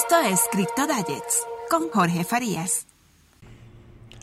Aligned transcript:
Esto 0.00 0.16
es 0.32 0.40
Crypto 0.50 0.86
Diets 0.86 1.46
con 1.68 1.90
Jorge 1.90 2.24
Farías. 2.24 2.86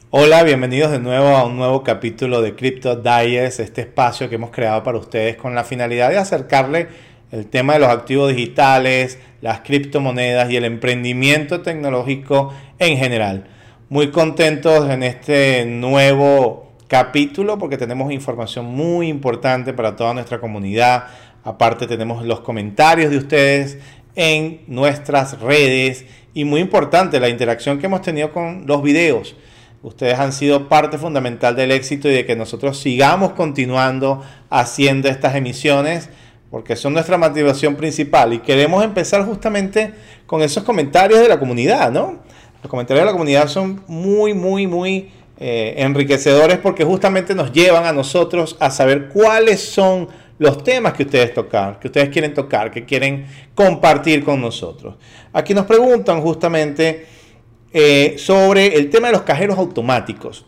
Hola, 0.10 0.42
bienvenidos 0.42 0.90
de 0.92 0.98
nuevo 0.98 1.28
a 1.28 1.46
un 1.46 1.56
nuevo 1.56 1.84
capítulo 1.84 2.42
de 2.42 2.56
Crypto 2.56 2.96
Diets, 2.96 3.60
este 3.60 3.82
espacio 3.82 4.28
que 4.28 4.36
hemos 4.36 4.50
creado 4.50 4.82
para 4.82 4.98
ustedes 4.98 5.38
con 5.38 5.54
la 5.54 5.64
finalidad 5.64 6.10
de 6.10 6.18
acercarle 6.18 6.88
el 7.32 7.46
tema 7.46 7.74
de 7.74 7.80
los 7.80 7.90
activos 7.90 8.36
digitales, 8.36 9.20
las 9.42 9.60
criptomonedas 9.60 10.50
y 10.50 10.56
el 10.56 10.66
emprendimiento 10.66 11.62
tecnológico 11.62 12.52
en 12.80 12.98
general. 12.98 13.46
Muy 13.90 14.10
contentos 14.10 14.90
en 14.90 15.04
este 15.04 15.64
nuevo 15.68 16.72
capítulo 16.88 17.60
porque 17.60 17.78
tenemos 17.78 18.12
información 18.12 18.66
muy 18.66 19.10
importante 19.10 19.74
para 19.74 19.96
toda 19.96 20.16
nuestra 20.16 20.40
comunidad. 20.40 21.04
Aparte 21.44 21.86
tenemos 21.86 22.26
los 22.26 22.40
comentarios 22.40 23.12
de 23.12 23.18
ustedes 23.18 23.78
en 24.18 24.62
nuestras 24.68 25.40
redes 25.40 26.06
y 26.34 26.44
muy 26.44 26.60
importante 26.60 27.20
la 27.20 27.30
interacción 27.30 27.80
que 27.80 27.86
hemos 27.86 28.02
tenido 28.02 28.34
con 28.34 28.66
los 28.66 28.82
videos. 28.82 29.36
Ustedes 29.84 30.18
han 30.18 30.34
sido 30.34 30.68
parte 30.68 30.98
fundamental 30.98 31.56
del 31.56 31.72
éxito 31.72 32.10
y 32.10 32.14
de 32.14 32.26
que 32.26 32.36
nosotros 32.36 32.80
sigamos 32.80 33.34
continuando 33.34 34.24
haciendo 34.50 35.08
estas 35.08 35.36
emisiones 35.36 36.10
porque 36.50 36.76
son 36.76 36.94
nuestra 36.94 37.18
motivación 37.18 37.76
principal 37.76 38.34
y 38.34 38.40
queremos 38.40 38.84
empezar 38.84 39.24
justamente 39.24 39.94
con 40.26 40.42
esos 40.42 40.64
comentarios 40.64 41.20
de 41.20 41.28
la 41.28 41.40
comunidad, 41.40 41.92
¿no? 41.92 42.20
Los 42.64 42.72
comentarios 42.72 43.04
de 43.04 43.06
la 43.06 43.12
comunidad 43.12 43.48
son 43.48 43.84
muy, 43.88 44.34
muy, 44.34 44.66
muy 44.66 45.12
eh, 45.40 45.76
enriquecedores 45.78 46.58
porque 46.58 46.84
justamente 46.84 47.36
nos 47.36 47.52
llevan 47.52 47.86
a 47.86 47.94
nosotros 47.94 48.58
a 48.60 48.72
saber 48.72 49.10
cuáles 49.10 49.62
son 49.62 50.08
los 50.40 50.64
temas 50.64 50.94
que 50.94 51.04
ustedes 51.04 51.34
tocar, 51.34 51.80
que 51.80 51.88
ustedes 51.88 52.10
quieren 52.10 52.34
tocar, 52.34 52.72
que 52.72 52.86
quieren 52.86 53.26
compartir 53.56 54.24
con 54.24 54.40
nosotros. 54.40 54.96
Aquí 55.34 55.54
nos 55.54 55.66
preguntan 55.66 56.22
justamente 56.22 57.06
eh, 57.74 58.16
sobre 58.18 58.76
el 58.76 58.90
tema 58.90 59.08
de 59.08 59.14
los 59.14 59.24
cajeros 59.24 59.58
automáticos. 59.58 60.46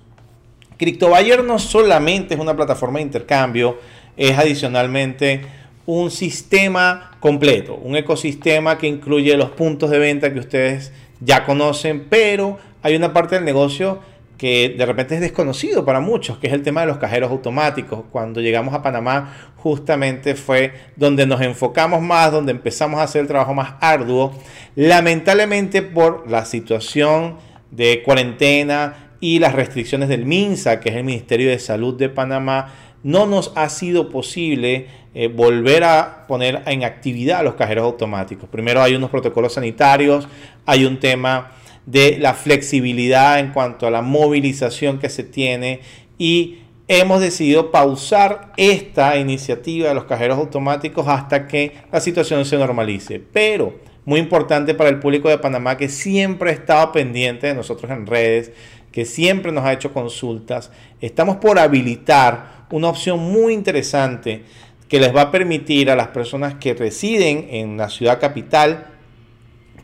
CryptoBuyer 0.77 1.43
no 1.43 1.59
solamente 1.59 2.35
es 2.35 2.39
una 2.39 2.55
plataforma 2.55 2.99
de 2.99 3.03
intercambio, 3.03 3.79
es 4.15 4.37
adicionalmente 4.37 5.41
un 5.85 6.11
sistema 6.11 7.11
completo, 7.19 7.75
un 7.75 7.95
ecosistema 7.95 8.77
que 8.77 8.87
incluye 8.87 9.35
los 9.35 9.49
puntos 9.49 9.89
de 9.89 9.99
venta 9.99 10.31
que 10.31 10.39
ustedes 10.39 10.93
ya 11.19 11.45
conocen, 11.45 12.05
pero 12.09 12.57
hay 12.81 12.95
una 12.95 13.11
parte 13.11 13.35
del 13.35 13.43
negocio 13.43 13.99
que 14.39 14.73
de 14.75 14.85
repente 14.85 15.15
es 15.15 15.21
desconocido 15.21 15.83
para 15.83 15.99
muchos, 15.99 16.37
que 16.37 16.47
es 16.47 16.53
el 16.53 16.63
tema 16.63 16.81
de 16.81 16.87
los 16.87 16.97
cajeros 16.97 17.29
automáticos. 17.29 18.05
Cuando 18.09 18.39
llegamos 18.39 18.73
a 18.73 18.81
Panamá, 18.81 19.51
justamente 19.57 20.33
fue 20.33 20.71
donde 20.95 21.27
nos 21.27 21.41
enfocamos 21.41 22.01
más, 22.01 22.31
donde 22.31 22.53
empezamos 22.53 23.01
a 23.01 23.03
hacer 23.03 23.21
el 23.21 23.27
trabajo 23.27 23.53
más 23.53 23.73
arduo. 23.81 24.33
Lamentablemente 24.75 25.81
por 25.81 26.31
la 26.31 26.45
situación 26.45 27.35
de 27.69 28.01
cuarentena 28.01 29.11
y 29.19 29.39
las 29.39 29.53
restricciones 29.53 30.07
del 30.07 30.25
MINSA, 30.25 30.79
que 30.79 30.87
es 30.87 30.95
el 30.95 31.03
Ministerio 31.03 31.49
de 31.49 31.59
Salud 31.59 31.97
de 31.97 32.07
Panamá, 32.07 32.73
no 33.03 33.25
nos 33.25 33.51
ha 33.55 33.67
sido 33.67 34.09
posible 34.09 34.87
eh, 35.13 35.27
volver 35.27 35.83
a 35.83 36.27
poner 36.27 36.61
en 36.65 36.85
actividad 36.85 37.43
los 37.43 37.55
cajeros 37.55 37.83
automáticos. 37.83 38.47
Primero 38.47 38.81
hay 38.81 38.95
unos 38.95 39.09
protocolos 39.09 39.53
sanitarios, 39.53 40.29
hay 40.65 40.85
un 40.85 40.97
tema 40.97 41.51
de 41.85 42.17
la 42.19 42.33
flexibilidad 42.33 43.39
en 43.39 43.51
cuanto 43.51 43.87
a 43.87 43.91
la 43.91 44.01
movilización 44.01 44.99
que 44.99 45.09
se 45.09 45.23
tiene 45.23 45.81
y 46.17 46.59
hemos 46.87 47.21
decidido 47.21 47.71
pausar 47.71 48.51
esta 48.57 49.17
iniciativa 49.17 49.89
de 49.89 49.95
los 49.95 50.05
cajeros 50.05 50.37
automáticos 50.37 51.07
hasta 51.07 51.47
que 51.47 51.73
la 51.91 51.99
situación 51.99 52.45
se 52.45 52.57
normalice. 52.57 53.21
Pero 53.31 53.75
muy 54.05 54.19
importante 54.19 54.73
para 54.73 54.89
el 54.89 54.99
público 54.99 55.29
de 55.29 55.37
Panamá 55.37 55.77
que 55.77 55.87
siempre 55.87 56.49
ha 56.49 56.53
estado 56.53 56.91
pendiente 56.91 57.47
de 57.47 57.53
nosotros 57.53 57.91
en 57.91 58.07
redes, 58.07 58.51
que 58.91 59.05
siempre 59.05 59.51
nos 59.51 59.65
ha 59.65 59.73
hecho 59.73 59.93
consultas. 59.93 60.71
Estamos 60.99 61.37
por 61.37 61.59
habilitar 61.59 62.65
una 62.71 62.89
opción 62.89 63.19
muy 63.19 63.53
interesante 63.53 64.43
que 64.87 64.99
les 64.99 65.15
va 65.15 65.21
a 65.21 65.31
permitir 65.31 65.91
a 65.91 65.95
las 65.95 66.07
personas 66.07 66.55
que 66.55 66.73
residen 66.73 67.47
en 67.51 67.77
la 67.77 67.89
ciudad 67.89 68.19
capital 68.19 68.87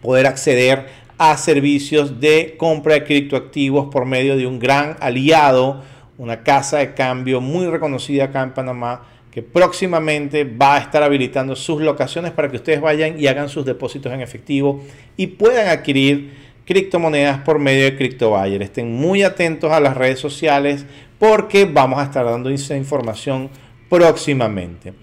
poder 0.01 0.25
acceder 0.25 0.87
a 1.17 1.37
servicios 1.37 2.19
de 2.19 2.55
compra 2.57 2.95
de 2.95 3.03
criptoactivos 3.03 3.87
por 3.87 4.05
medio 4.05 4.35
de 4.35 4.47
un 4.47 4.59
gran 4.59 4.97
aliado, 4.99 5.83
una 6.17 6.43
casa 6.43 6.77
de 6.77 6.93
cambio 6.93 7.41
muy 7.41 7.67
reconocida 7.67 8.25
acá 8.25 8.43
en 8.43 8.53
Panamá, 8.53 9.03
que 9.31 9.41
próximamente 9.41 10.45
va 10.45 10.75
a 10.75 10.79
estar 10.79 11.03
habilitando 11.03 11.55
sus 11.55 11.81
locaciones 11.81 12.31
para 12.31 12.49
que 12.49 12.55
ustedes 12.57 12.79
vayan 12.79 13.19
y 13.19 13.27
hagan 13.27 13.49
sus 13.49 13.65
depósitos 13.65 14.13
en 14.13 14.21
efectivo 14.21 14.81
y 15.17 15.27
puedan 15.27 15.67
adquirir 15.67 16.33
criptomonedas 16.65 17.39
por 17.39 17.59
medio 17.59 17.83
de 17.83 17.95
CryptoBuyer. 17.95 18.61
Estén 18.61 18.93
muy 18.93 19.23
atentos 19.23 19.71
a 19.71 19.79
las 19.79 19.95
redes 19.95 20.19
sociales 20.19 20.85
porque 21.19 21.65
vamos 21.65 21.99
a 21.99 22.03
estar 22.03 22.25
dando 22.25 22.49
esa 22.49 22.75
información 22.75 23.49
próximamente. 23.89 24.93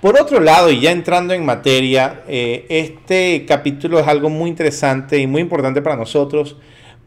Por 0.00 0.16
otro 0.20 0.38
lado, 0.38 0.70
y 0.70 0.78
ya 0.78 0.92
entrando 0.92 1.34
en 1.34 1.44
materia, 1.44 2.22
eh, 2.28 2.66
este 2.68 3.44
capítulo 3.44 3.98
es 3.98 4.06
algo 4.06 4.30
muy 4.30 4.48
interesante 4.48 5.18
y 5.18 5.26
muy 5.26 5.42
importante 5.42 5.82
para 5.82 5.96
nosotros 5.96 6.56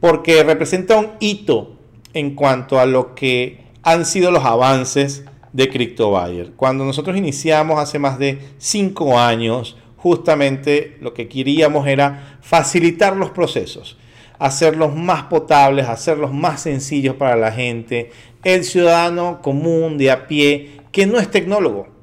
porque 0.02 0.44
representa 0.44 0.98
un 0.98 1.12
hito 1.22 1.78
en 2.14 2.36
cuanto 2.36 2.82
a 2.82 2.86
lo 2.86 3.16
que 3.16 3.64
han 3.82 4.06
sido 4.06 4.30
los 4.30 4.44
avances 4.44 5.24
de 5.54 5.70
CryptoBuyer. 5.70 6.52
Cuando 6.58 6.84
nosotros 6.84 7.16
iniciamos 7.16 7.80
hace 7.80 7.98
más 7.98 8.20
de 8.20 8.40
cinco 8.58 9.18
años, 9.18 9.78
justamente 9.96 10.98
lo 11.00 11.14
que 11.14 11.30
queríamos 11.30 11.88
era 11.88 12.40
facilitar 12.42 13.16
los 13.16 13.30
procesos, 13.30 13.98
hacerlos 14.38 14.94
más 14.94 15.24
potables, 15.24 15.88
hacerlos 15.88 16.34
más 16.34 16.64
sencillos 16.64 17.16
para 17.16 17.38
la 17.38 17.54
gente, 17.54 18.12
el 18.44 18.66
ciudadano 18.66 19.42
común 19.42 19.98
de 19.98 20.12
a 20.12 20.28
pie 20.28 20.82
que 20.92 21.06
no 21.06 21.20
es 21.20 21.32
tecnólogo 21.32 22.01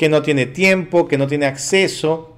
que 0.00 0.08
no 0.08 0.22
tiene 0.22 0.46
tiempo, 0.46 1.06
que 1.06 1.18
no 1.18 1.26
tiene 1.26 1.44
acceso 1.44 2.34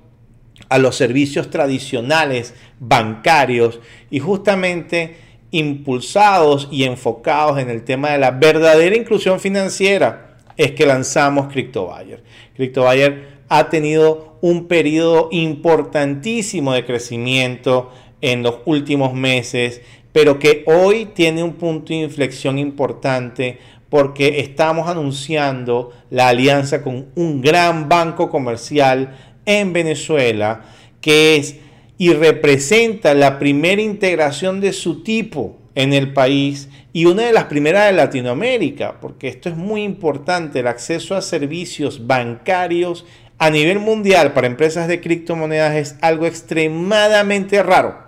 a 0.68 0.78
los 0.78 0.96
servicios 0.96 1.48
tradicionales 1.48 2.54
bancarios 2.80 3.78
y 4.10 4.18
justamente 4.18 5.14
impulsados 5.52 6.66
y 6.72 6.82
enfocados 6.82 7.60
en 7.60 7.70
el 7.70 7.84
tema 7.84 8.10
de 8.10 8.18
la 8.18 8.32
verdadera 8.32 8.96
inclusión 8.96 9.38
financiera 9.38 10.38
es 10.56 10.72
que 10.72 10.86
lanzamos 10.86 11.52
CryptoBuyer. 11.52 12.24
CryptoBuyer 12.56 13.28
ha 13.48 13.68
tenido 13.68 14.38
un 14.40 14.66
periodo 14.66 15.28
importantísimo 15.30 16.72
de 16.72 16.84
crecimiento 16.84 17.92
en 18.20 18.42
los 18.42 18.56
últimos 18.64 19.14
meses, 19.14 19.82
pero 20.12 20.40
que 20.40 20.64
hoy 20.66 21.10
tiene 21.14 21.44
un 21.44 21.52
punto 21.52 21.92
de 21.92 22.00
inflexión 22.00 22.58
importante 22.58 23.60
porque 23.92 24.40
estamos 24.40 24.88
anunciando 24.88 25.92
la 26.08 26.28
alianza 26.28 26.82
con 26.82 27.08
un 27.14 27.42
gran 27.42 27.90
banco 27.90 28.30
comercial 28.30 29.14
en 29.44 29.74
Venezuela 29.74 30.62
que 31.02 31.36
es 31.36 31.56
y 31.98 32.14
representa 32.14 33.12
la 33.12 33.38
primera 33.38 33.82
integración 33.82 34.62
de 34.62 34.72
su 34.72 35.02
tipo 35.02 35.58
en 35.74 35.92
el 35.92 36.14
país 36.14 36.70
y 36.94 37.04
una 37.04 37.24
de 37.24 37.34
las 37.34 37.44
primeras 37.44 37.84
de 37.84 37.92
Latinoamérica, 37.92 38.98
porque 38.98 39.28
esto 39.28 39.50
es 39.50 39.58
muy 39.58 39.82
importante, 39.82 40.60
el 40.60 40.68
acceso 40.68 41.14
a 41.14 41.20
servicios 41.20 42.06
bancarios 42.06 43.04
a 43.36 43.50
nivel 43.50 43.78
mundial 43.78 44.32
para 44.32 44.46
empresas 44.46 44.88
de 44.88 45.02
criptomonedas 45.02 45.74
es 45.74 45.96
algo 46.00 46.24
extremadamente 46.24 47.62
raro. 47.62 47.98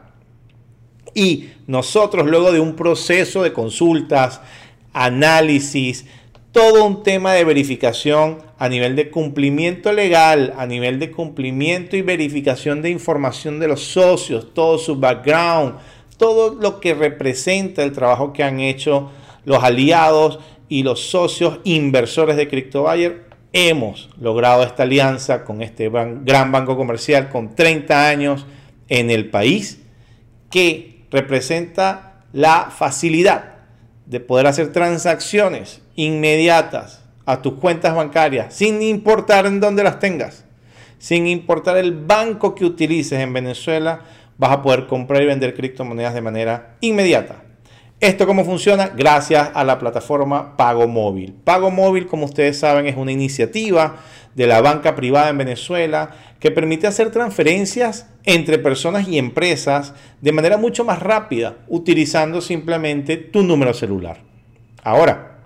Y 1.12 1.50
nosotros 1.66 2.26
luego 2.26 2.52
de 2.52 2.60
un 2.60 2.74
proceso 2.74 3.42
de 3.42 3.52
consultas, 3.52 4.40
análisis, 4.94 6.06
todo 6.52 6.84
un 6.84 7.02
tema 7.02 7.32
de 7.32 7.44
verificación 7.44 8.38
a 8.58 8.68
nivel 8.68 8.94
de 8.94 9.10
cumplimiento 9.10 9.92
legal, 9.92 10.54
a 10.56 10.66
nivel 10.66 11.00
de 11.00 11.10
cumplimiento 11.10 11.96
y 11.96 12.02
verificación 12.02 12.80
de 12.80 12.90
información 12.90 13.58
de 13.58 13.66
los 13.66 13.82
socios, 13.82 14.54
todo 14.54 14.78
su 14.78 14.96
background, 14.96 15.74
todo 16.16 16.54
lo 16.54 16.78
que 16.78 16.94
representa 16.94 17.82
el 17.82 17.92
trabajo 17.92 18.32
que 18.32 18.44
han 18.44 18.60
hecho 18.60 19.10
los 19.44 19.64
aliados 19.64 20.38
y 20.68 20.84
los 20.84 21.00
socios 21.00 21.58
inversores 21.64 22.36
de 22.36 22.48
CryptoBuyer. 22.48 23.24
Hemos 23.52 24.10
logrado 24.20 24.62
esta 24.62 24.84
alianza 24.84 25.44
con 25.44 25.60
este 25.60 25.90
gran 25.90 26.52
banco 26.52 26.76
comercial 26.76 27.28
con 27.30 27.54
30 27.54 28.08
años 28.08 28.46
en 28.88 29.10
el 29.10 29.28
país 29.28 29.80
que 30.50 31.04
representa 31.10 32.24
la 32.32 32.70
facilidad 32.70 33.53
de 34.06 34.20
poder 34.20 34.46
hacer 34.46 34.72
transacciones 34.72 35.80
inmediatas 35.96 37.02
a 37.26 37.40
tus 37.40 37.54
cuentas 37.54 37.94
bancarias, 37.94 38.54
sin 38.54 38.82
importar 38.82 39.46
en 39.46 39.60
dónde 39.60 39.82
las 39.82 39.98
tengas, 39.98 40.44
sin 40.98 41.26
importar 41.26 41.76
el 41.76 41.92
banco 41.92 42.54
que 42.54 42.64
utilices 42.64 43.20
en 43.20 43.32
Venezuela, 43.32 44.00
vas 44.36 44.50
a 44.50 44.62
poder 44.62 44.86
comprar 44.86 45.22
y 45.22 45.26
vender 45.26 45.54
criptomonedas 45.54 46.14
de 46.14 46.20
manera 46.20 46.76
inmediata. 46.80 47.43
¿Esto 48.00 48.26
cómo 48.26 48.44
funciona? 48.44 48.88
Gracias 48.88 49.50
a 49.54 49.64
la 49.64 49.78
plataforma 49.78 50.56
Pago 50.56 50.88
Móvil. 50.88 51.32
Pago 51.32 51.70
Móvil, 51.70 52.06
como 52.06 52.26
ustedes 52.26 52.58
saben, 52.58 52.86
es 52.86 52.96
una 52.96 53.12
iniciativa 53.12 53.96
de 54.34 54.46
la 54.46 54.60
banca 54.60 54.94
privada 54.94 55.30
en 55.30 55.38
Venezuela 55.38 56.10
que 56.40 56.50
permite 56.50 56.86
hacer 56.86 57.10
transferencias 57.10 58.08
entre 58.24 58.58
personas 58.58 59.08
y 59.08 59.16
empresas 59.16 59.94
de 60.20 60.32
manera 60.32 60.56
mucho 60.56 60.84
más 60.84 61.00
rápida, 61.00 61.58
utilizando 61.68 62.40
simplemente 62.40 63.16
tu 63.16 63.42
número 63.42 63.72
celular. 63.72 64.18
Ahora, 64.82 65.38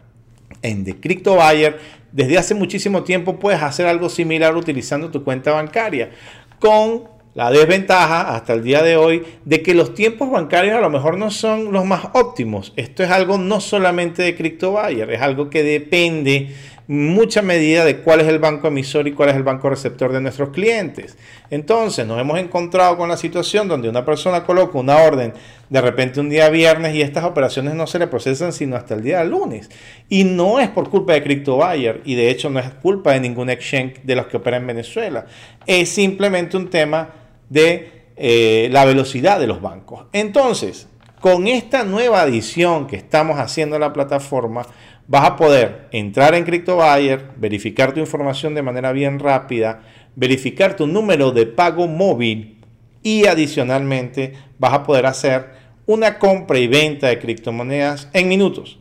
en 0.63 0.85
The 0.85 0.99
Crypto 0.99 1.37
Buyer, 1.37 1.79
desde 2.11 2.39
hace 2.39 2.55
muchísimo 2.55 3.05
tiempo 3.05 3.39
puedes 3.39 3.63
hacer 3.63 3.87
algo 3.87 4.09
similar 4.09 4.57
utilizando 4.57 5.11
tu 5.11 5.23
cuenta 5.23 5.53
bancaria 5.53 6.11
con 6.59 7.18
la 7.35 7.51
desventaja 7.51 8.35
hasta 8.35 8.53
el 8.53 8.65
día 8.65 8.83
de 8.83 8.97
hoy 8.97 9.23
de 9.45 9.63
que 9.63 9.75
los 9.75 9.95
tiempos 9.95 10.31
bancarios 10.31 10.77
a 10.77 10.81
lo 10.81 10.91
mejor 10.91 11.19
no 11.19 11.31
son 11.31 11.73
los 11.73 11.85
más 11.85 12.09
óptimos. 12.15 12.73
Esto 12.77 13.03
es 13.03 13.11
algo 13.11 13.39
no 13.39 13.61
solamente 13.61 14.23
de 14.23 14.35
CryptoBuyer, 14.35 15.11
es 15.11 15.21
algo 15.21 15.49
que 15.51 15.63
depende 15.63 16.55
mucha 16.89 17.43
medida 17.43 17.85
de 17.85 17.99
cuál 17.99 18.21
es 18.21 18.29
el 18.29 18.39
banco 18.39 18.69
emisor 18.69 19.07
y 19.07 19.13
cuál 19.13 19.29
es 19.29 19.37
el 19.37 19.43
banco 19.43 19.69
receptor 19.69 20.11
de 20.11 20.23
nuestros 20.23 20.49
clientes. 20.49 21.19
Entonces 21.51 22.07
nos 22.07 22.19
hemos 22.19 22.39
encontrado 22.39 22.97
con 22.97 23.11
la 23.11 23.19
situación 23.19 23.69
donde 23.69 23.91
una 23.91 24.07
persona 24.07 24.45
coloca 24.45 24.79
una 24.79 24.97
orden 24.97 25.35
de 25.69 25.81
repente 25.83 26.19
un 26.19 26.31
día 26.31 26.49
viernes 26.49 26.95
y 26.95 27.03
estas 27.03 27.25
operaciones 27.25 27.75
no 27.75 27.87
se 27.87 27.99
le 27.99 28.07
procesan 28.07 28.55
sino 28.55 28.75
hasta 28.75 28.95
el 28.95 29.03
día 29.03 29.23
lunes. 29.23 29.69
Y 30.09 30.25
no 30.25 30.61
es 30.61 30.71
por 30.71 30.89
culpa 30.89 31.13
de 31.13 31.23
CryptoBuyer 31.23 32.01
y 32.07 32.15
de 32.15 32.31
hecho 32.31 32.49
no 32.49 32.59
es 32.59 32.71
culpa 32.71 33.13
de 33.13 33.21
ningún 33.21 33.51
exchange 33.51 34.01
de 34.03 34.17
los 34.17 34.27
que 34.27 34.39
operan 34.39 34.63
en 34.63 34.69
Venezuela. 34.69 35.27
Es 35.67 35.91
simplemente 35.91 36.57
un 36.57 36.71
tema 36.71 37.11
de 37.51 38.07
eh, 38.17 38.69
la 38.73 38.87
velocidad 38.87 39.39
de 39.39 39.47
los 39.47 39.61
bancos. 39.61 40.07
Entonces, 40.15 40.89
con 41.21 41.49
esta 41.49 41.85
nueva 41.85 42.23
adición 42.23 42.87
que 42.87 42.97
estamos 42.97 43.39
haciendo 43.39 43.77
a 43.77 43.79
la 43.79 43.93
plataforma, 43.93 44.67
vas 45.09 45.25
a 45.25 45.37
poder 45.37 45.89
entrar 45.91 46.35
en 46.35 46.45
CryptoBuyer, 46.45 47.31
verificar 47.37 47.93
tu 47.93 47.99
información 47.99 48.55
de 48.55 48.63
manera 48.63 48.93
bien 48.93 49.19
rápida, 49.19 49.81
verificar 50.15 50.77
tu 50.77 50.87
número 50.87 51.33
de 51.33 51.47
pago 51.47 51.89
móvil 51.89 52.61
y 53.03 53.27
adicionalmente 53.27 54.35
vas 54.59 54.75
a 54.75 54.83
poder 54.85 55.07
hacer 55.07 55.47
una 55.87 56.19
compra 56.19 56.59
y 56.59 56.67
venta 56.67 57.09
de 57.09 57.19
criptomonedas 57.19 58.11
en 58.13 58.29
minutos. 58.29 58.79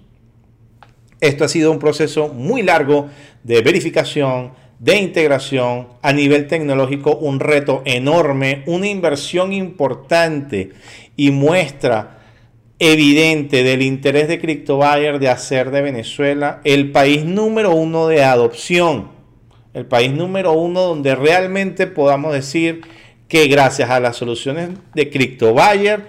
Esto 1.22 1.46
ha 1.46 1.48
sido 1.48 1.72
un 1.72 1.80
proceso 1.80 2.28
muy 2.28 2.62
largo 2.62 3.10
de 3.44 3.62
verificación, 3.62 4.52
de 4.80 4.98
integración 4.98 5.88
a 6.02 6.12
nivel 6.12 6.48
tecnológico, 6.48 7.16
un 7.16 7.40
reto 7.40 7.82
enorme, 7.86 8.64
una 8.68 8.88
inversión 8.88 9.54
importante 9.54 10.74
y 11.16 11.32
muestra 11.32 12.17
evidente 12.80 13.64
del 13.64 13.82
interés 13.82 14.28
de 14.28 14.40
CryptoBuyer 14.40 15.20
de 15.20 15.30
hacer 15.30 15.72
de 15.72 15.82
Venezuela 15.82 16.62
el 16.64 16.92
país 16.92 17.26
número 17.26 17.74
uno 17.74 18.08
de 18.08 18.24
adopción, 18.24 19.10
el 19.74 19.86
país 19.86 20.12
número 20.12 20.54
uno 20.54 20.82
donde 20.82 21.16
realmente 21.16 21.88
podamos 21.88 22.34
decir 22.34 22.82
que 23.28 23.48
gracias 23.48 23.90
a 23.90 24.00
las 24.00 24.16
soluciones 24.16 24.70
de 24.94 25.10
CryptoBuyer 25.10 26.08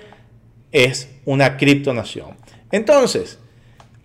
es 0.72 1.10
una 1.24 1.56
criptonación. 1.56 2.36
Entonces, 2.70 3.38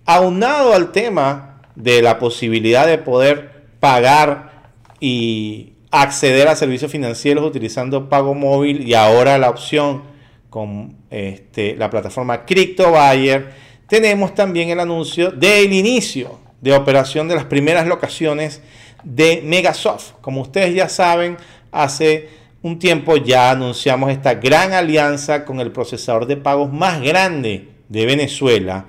aunado 0.06 0.74
al 0.74 0.92
tema 0.92 1.62
de 1.76 2.02
la 2.02 2.18
posibilidad 2.18 2.88
de 2.88 2.98
poder 2.98 3.66
pagar 3.80 4.72
y 5.00 5.74
acceder 5.92 6.48
a 6.48 6.56
servicios 6.56 6.92
financieros 6.92 7.46
utilizando 7.46 8.10
pago 8.10 8.34
móvil 8.34 8.88
y 8.88 8.94
ahora 8.94 9.38
la 9.38 9.50
opción 9.50 10.04
con 10.50 10.98
este, 11.14 11.76
la 11.76 11.92
plataforma 11.92 12.44
CryptoBuyer, 12.44 13.54
tenemos 13.88 14.34
también 14.34 14.70
el 14.70 14.80
anuncio 14.80 15.30
del 15.30 15.72
inicio 15.72 16.40
de 16.60 16.74
operación 16.74 17.28
de 17.28 17.36
las 17.36 17.46
primeras 17.46 17.86
locaciones 17.86 18.62
de 19.04 19.44
Megasoft. 19.46 20.14
Como 20.22 20.42
ustedes 20.42 20.74
ya 20.74 20.90
saben, 20.90 21.38
hace 21.72 22.30
un 22.64 22.80
tiempo 22.80 23.18
ya 23.18 23.52
anunciamos 23.52 24.10
esta 24.10 24.34
gran 24.36 24.74
alianza 24.74 25.46
con 25.46 25.60
el 25.60 25.72
procesador 25.72 26.26
de 26.26 26.38
pagos 26.38 26.74
más 26.74 27.00
grande 27.02 27.68
de 27.90 28.06
Venezuela. 28.08 28.86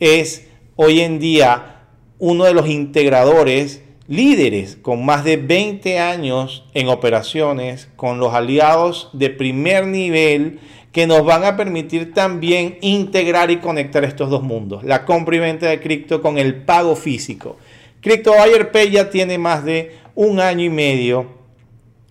Es 0.00 0.46
hoy 0.76 1.00
en 1.00 1.18
día 1.18 1.86
uno 2.18 2.44
de 2.44 2.52
los 2.52 2.68
integradores 2.68 3.82
líderes 4.06 4.76
con 4.76 5.06
más 5.06 5.24
de 5.24 5.38
20 5.38 5.98
años 5.98 6.64
en 6.74 6.88
operaciones, 6.88 7.88
con 7.96 8.18
los 8.18 8.34
aliados 8.34 9.08
de 9.14 9.30
primer 9.30 9.86
nivel 9.86 10.60
que 10.94 11.08
nos 11.08 11.24
van 11.24 11.44
a 11.44 11.56
permitir 11.56 12.14
también 12.14 12.78
integrar 12.80 13.50
y 13.50 13.56
conectar 13.56 14.04
estos 14.04 14.30
dos 14.30 14.44
mundos, 14.44 14.84
la 14.84 15.04
compra 15.04 15.34
y 15.34 15.40
venta 15.40 15.66
de 15.66 15.80
cripto 15.80 16.22
con 16.22 16.38
el 16.38 16.54
pago 16.54 16.94
físico. 16.94 17.56
Crypto 18.00 18.32
Buyer 18.32 18.70
Pay 18.70 18.92
ya 18.92 19.10
tiene 19.10 19.36
más 19.36 19.64
de 19.64 19.96
un 20.14 20.38
año 20.38 20.64
y 20.64 20.70
medio 20.70 21.42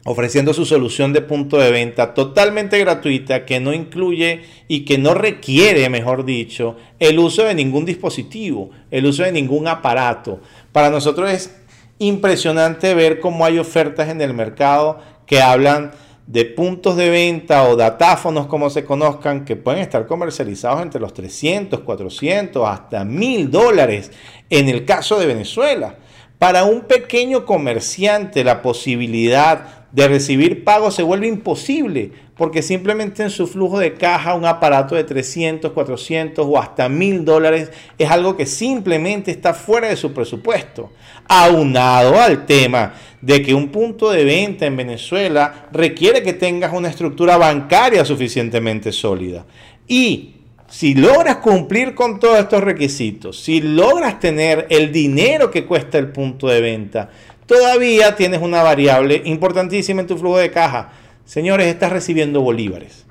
ofreciendo 0.04 0.54
su 0.54 0.66
solución 0.66 1.14
de 1.14 1.22
punto 1.22 1.58
de 1.60 1.72
venta 1.72 2.14
totalmente 2.14 2.78
gratuita 2.78 3.46
que 3.46 3.62
no 3.62 3.72
incluye 3.72 4.42
y 4.68 4.84
que 4.84 4.98
no 4.98 5.14
requiere, 5.14 5.90
mejor 5.90 6.26
dicho, 6.26 6.76
el 7.00 7.20
uso 7.20 7.46
de 7.46 7.56
ningún 7.56 7.86
dispositivo, 7.86 8.72
el 8.92 9.06
uso 9.06 9.24
de 9.24 9.32
ningún 9.32 9.70
aparato. 9.70 10.42
Para 10.74 10.90
nosotros 10.90 11.32
es 11.32 11.56
impresionante 12.00 12.94
ver 12.96 13.22
cómo 13.22 13.46
hay 13.46 13.60
ofertas 13.60 14.10
en 14.10 14.20
el 14.20 14.34
mercado 14.34 15.00
que 15.26 15.42
hablan 15.42 15.92
de 16.26 16.46
puntos 16.46 16.96
de 16.96 17.10
venta 17.10 17.64
o 17.68 17.76
datáfonos 17.76 18.48
como 18.48 18.70
se 18.70 18.86
conozcan 18.86 19.44
que 19.44 19.56
pueden 19.56 19.82
estar 19.82 20.08
comercializados 20.08 20.82
entre 20.82 21.02
los 21.02 21.14
300, 21.14 21.82
400 21.82 22.68
hasta 22.68 23.04
1000 23.04 23.52
dólares 23.52 24.12
en 24.50 24.70
el 24.70 24.86
caso 24.86 25.20
de 25.20 25.26
Venezuela. 25.26 25.98
Para 26.40 26.64
un 26.64 26.82
pequeño 26.82 27.46
comerciante 27.46 28.44
la 28.44 28.62
posibilidad 28.62 29.83
de 29.94 30.08
recibir 30.08 30.64
pagos 30.64 30.96
se 30.96 31.04
vuelve 31.04 31.28
imposible 31.28 32.12
porque 32.36 32.64
simplemente 32.64 33.22
en 33.22 33.30
su 33.30 33.46
flujo 33.46 33.78
de 33.78 33.94
caja 33.94 34.34
un 34.34 34.44
aparato 34.44 34.96
de 34.96 35.04
300, 35.04 35.72
400 35.72 36.46
o 36.50 36.58
hasta 36.58 36.90
1000 36.90 37.24
dólares 37.24 37.72
es 38.00 38.10
algo 38.10 38.36
que 38.36 38.48
simplemente 38.48 39.30
está 39.30 39.54
fuera 39.54 39.90
de 39.90 39.96
su 39.96 40.12
presupuesto. 40.12 40.92
Aunado 41.28 42.20
al 42.20 42.48
tema 42.48 42.94
de 43.22 43.44
que 43.44 43.54
un 43.54 43.70
punto 43.70 44.10
de 44.10 44.26
venta 44.26 44.66
en 44.66 44.76
Venezuela 44.76 45.68
requiere 45.72 46.24
que 46.24 46.34
tengas 46.34 46.74
una 46.74 46.90
estructura 46.90 47.38
bancaria 47.38 48.04
suficientemente 48.04 48.92
sólida. 48.92 49.46
Y 49.88 50.34
si 50.68 50.96
logras 50.96 51.38
cumplir 51.38 51.94
con 51.94 52.20
todos 52.20 52.40
estos 52.40 52.64
requisitos, 52.64 53.40
si 53.40 53.62
logras 53.62 54.20
tener 54.20 54.66
el 54.72 54.92
dinero 54.92 55.52
que 55.52 55.66
cuesta 55.66 56.00
el 56.00 56.08
punto 56.08 56.48
de 56.48 56.62
venta, 56.62 57.12
todavía 57.46 58.16
tienes 58.16 58.42
una 58.42 58.64
variable 58.64 59.22
importantísima 59.26 60.02
en 60.02 60.08
tu 60.08 60.18
flujo 60.18 60.38
de 60.38 60.52
caja. 60.52 60.92
Señores, 61.26 61.68
estás 61.68 61.92
recibiendo 61.92 62.42
bolívares. 62.42 63.06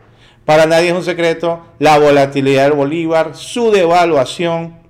Para 0.45 0.67
nadie 0.67 0.89
es 0.89 0.95
un 0.95 1.05
secreto 1.05 1.65
la 1.79 1.99
volatilidad 1.99 2.65
del 2.65 2.73
bolívar, 2.73 3.37
su 3.37 3.71
devaluación, 3.71 4.83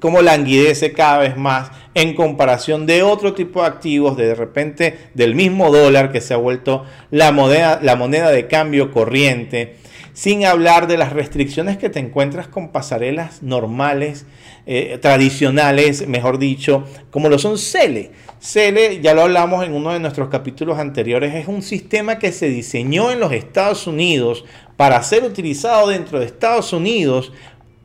cómo 0.00 0.20
languidece 0.20 0.92
cada 0.92 1.18
vez 1.18 1.36
más 1.36 1.70
en 1.94 2.14
comparación 2.14 2.84
de 2.84 3.02
otro 3.02 3.32
tipo 3.32 3.62
de 3.62 3.68
activos, 3.68 4.16
de, 4.16 4.34
repente 4.34 4.98
del 5.14 5.34
mismo 5.34 5.70
dólar 5.70 6.12
que 6.12 6.20
se 6.20 6.34
ha 6.34 6.36
vuelto 6.36 6.84
la 7.10 7.32
moneda, 7.32 8.30
de 8.30 8.46
cambio 8.48 8.92
corriente, 8.92 9.76
sin 10.12 10.44
hablar 10.44 10.88
de 10.88 10.98
las 10.98 11.14
restricciones 11.14 11.78
que 11.78 11.88
te 11.88 11.98
encuentras 11.98 12.48
con 12.48 12.68
pasarelas 12.68 13.42
normales, 13.42 14.26
eh, 14.66 14.98
tradicionales, 15.00 16.06
mejor 16.06 16.38
dicho, 16.38 16.84
como 17.10 17.30
lo 17.30 17.38
son 17.38 17.56
CELE. 17.56 18.10
CELE, 18.40 19.00
ya 19.00 19.14
lo 19.14 19.22
hablamos 19.22 19.64
en 19.64 19.72
uno 19.72 19.92
de 19.92 20.00
nuestros 20.00 20.28
capítulos 20.28 20.78
anteriores, 20.78 21.34
es 21.34 21.48
un 21.48 21.62
sistema 21.62 22.18
que 22.18 22.32
se 22.32 22.48
diseñó 22.48 23.10
en 23.10 23.20
los 23.20 23.32
Estados 23.32 23.86
Unidos 23.86 24.44
para 24.76 25.02
ser 25.02 25.24
utilizado 25.24 25.88
dentro 25.88 26.18
de 26.18 26.26
Estados 26.26 26.72
Unidos 26.72 27.32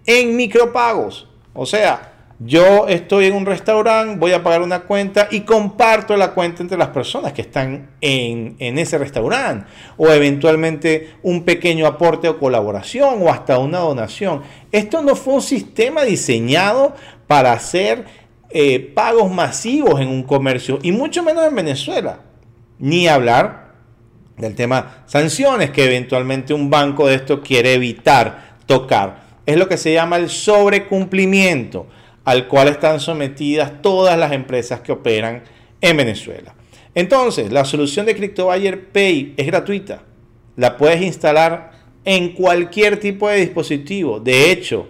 en 0.05 0.35
micropagos. 0.35 1.27
O 1.53 1.65
sea, 1.65 2.11
yo 2.43 2.87
estoy 2.87 3.25
en 3.25 3.35
un 3.35 3.45
restaurante, 3.45 4.17
voy 4.17 4.31
a 4.31 4.41
pagar 4.41 4.63
una 4.63 4.79
cuenta 4.79 5.27
y 5.29 5.41
comparto 5.41 6.17
la 6.17 6.33
cuenta 6.33 6.63
entre 6.63 6.77
las 6.77 6.87
personas 6.87 7.33
que 7.33 7.43
están 7.43 7.91
en, 8.01 8.55
ese 8.59 8.97
restaurante. 8.97 9.67
O 9.97 10.07
eventualmente 10.09 11.13
un 11.21 11.43
pequeño 11.43 11.85
aporte 11.85 12.27
o 12.27 12.39
colaboración 12.39 13.21
o 13.21 13.29
hasta 13.29 13.59
una 13.59 13.79
donación. 13.79 14.41
Esto 14.71 15.03
no 15.03 15.15
fue 15.15 15.35
un 15.35 15.41
sistema 15.43 16.01
diseñado 16.03 16.95
para 17.27 17.53
hacer 17.53 18.05
eh, 18.53 18.79
pagos 18.79 19.31
masivos 19.31 19.99
en 20.01 20.07
un 20.07 20.23
comercio 20.23 20.79
y 20.81 20.91
mucho 20.91 21.23
menos 21.23 21.47
en 21.47 21.55
Venezuela. 21.55 22.21
Ni 22.79 23.07
hablar 23.07 23.71
del 24.37 24.55
tema 24.55 25.03
sanciones 25.05 25.69
que 25.69 25.85
eventualmente 25.85 26.53
un 26.53 26.69
banco 26.69 27.07
de 27.07 27.15
esto 27.15 27.41
quiere 27.41 27.73
evitar 27.73 28.57
tocar 28.65 29.21
es 29.45 29.57
lo 29.57 29.67
que 29.67 29.77
se 29.77 29.93
llama 29.93 30.17
el 30.17 30.29
sobrecumplimiento 30.29 31.87
al 32.23 32.47
cual 32.47 32.67
están 32.67 32.99
sometidas 32.99 33.81
todas 33.81 34.17
las 34.17 34.31
empresas 34.31 34.81
que 34.81 34.91
operan 34.91 35.43
en 35.79 35.97
Venezuela. 35.97 36.53
Entonces, 36.93 37.51
la 37.51 37.65
solución 37.65 38.05
de 38.05 38.15
CryptoBuyer 38.15 38.91
Pay 38.91 39.33
es 39.37 39.47
gratuita. 39.47 40.03
La 40.55 40.77
puedes 40.77 41.01
instalar 41.01 41.71
en 42.03 42.33
cualquier 42.33 42.99
tipo 42.99 43.29
de 43.29 43.37
dispositivo. 43.37 44.19
De 44.19 44.51
hecho, 44.51 44.87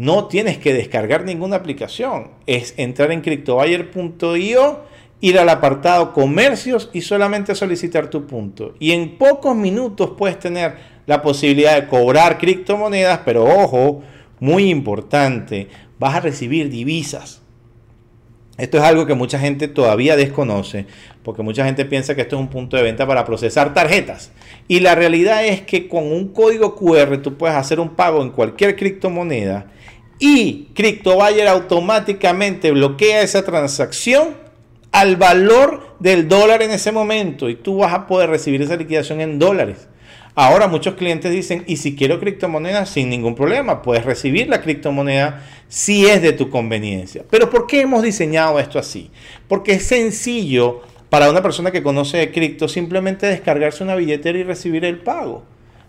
no 0.00 0.28
tienes 0.28 0.56
que 0.56 0.72
descargar 0.72 1.26
ninguna 1.26 1.56
aplicación. 1.56 2.28
Es 2.46 2.72
entrar 2.78 3.12
en 3.12 3.20
cryptobuyer.io, 3.20 4.80
ir 5.20 5.38
al 5.38 5.48
apartado 5.50 6.14
comercios 6.14 6.88
y 6.94 7.02
solamente 7.02 7.54
solicitar 7.54 8.08
tu 8.08 8.26
punto. 8.26 8.72
Y 8.78 8.92
en 8.92 9.18
pocos 9.18 9.54
minutos 9.54 10.12
puedes 10.16 10.38
tener 10.38 10.76
la 11.04 11.20
posibilidad 11.20 11.78
de 11.78 11.86
cobrar 11.86 12.38
criptomonedas, 12.38 13.20
pero 13.26 13.44
ojo, 13.44 14.00
muy 14.38 14.70
importante, 14.70 15.68
vas 15.98 16.14
a 16.14 16.20
recibir 16.20 16.70
divisas. 16.70 17.42
Esto 18.56 18.78
es 18.78 18.84
algo 18.84 19.04
que 19.04 19.12
mucha 19.12 19.38
gente 19.38 19.68
todavía 19.68 20.16
desconoce, 20.16 20.86
porque 21.22 21.42
mucha 21.42 21.66
gente 21.66 21.84
piensa 21.84 22.14
que 22.14 22.22
esto 22.22 22.36
es 22.36 22.40
un 22.40 22.48
punto 22.48 22.78
de 22.78 22.84
venta 22.84 23.06
para 23.06 23.26
procesar 23.26 23.74
tarjetas. 23.74 24.32
Y 24.70 24.78
la 24.78 24.94
realidad 24.94 25.44
es 25.44 25.62
que 25.62 25.88
con 25.88 26.12
un 26.12 26.28
código 26.28 26.76
QR 26.76 27.20
tú 27.20 27.36
puedes 27.36 27.56
hacer 27.56 27.80
un 27.80 27.96
pago 27.96 28.22
en 28.22 28.30
cualquier 28.30 28.76
criptomoneda 28.76 29.66
y 30.20 30.68
CryptoBuyer 30.74 31.48
automáticamente 31.48 32.70
bloquea 32.70 33.22
esa 33.22 33.44
transacción 33.44 34.36
al 34.92 35.16
valor 35.16 35.96
del 35.98 36.28
dólar 36.28 36.62
en 36.62 36.70
ese 36.70 36.92
momento 36.92 37.48
y 37.48 37.56
tú 37.56 37.78
vas 37.78 37.92
a 37.92 38.06
poder 38.06 38.30
recibir 38.30 38.62
esa 38.62 38.76
liquidación 38.76 39.20
en 39.20 39.40
dólares. 39.40 39.88
Ahora 40.36 40.68
muchos 40.68 40.94
clientes 40.94 41.32
dicen, 41.32 41.64
y 41.66 41.78
si 41.78 41.96
quiero 41.96 42.20
criptomoneda, 42.20 42.86
sin 42.86 43.10
ningún 43.10 43.34
problema, 43.34 43.82
puedes 43.82 44.04
recibir 44.04 44.48
la 44.48 44.60
criptomoneda 44.60 45.44
si 45.66 46.06
es 46.06 46.22
de 46.22 46.32
tu 46.32 46.48
conveniencia. 46.48 47.24
Pero 47.28 47.50
¿por 47.50 47.66
qué 47.66 47.80
hemos 47.80 48.04
diseñado 48.04 48.60
esto 48.60 48.78
así? 48.78 49.10
Porque 49.48 49.72
es 49.72 49.86
sencillo 49.88 50.82
para 51.10 51.28
una 51.28 51.42
persona 51.42 51.70
que 51.70 51.82
conoce 51.82 52.16
de 52.16 52.32
cripto 52.32 52.68
simplemente 52.68 53.26
descargarse 53.26 53.84
una 53.84 53.96
billetera 53.96 54.38
y 54.38 54.44
recibir 54.44 54.84
el 54.84 54.98
pago. 54.98 55.44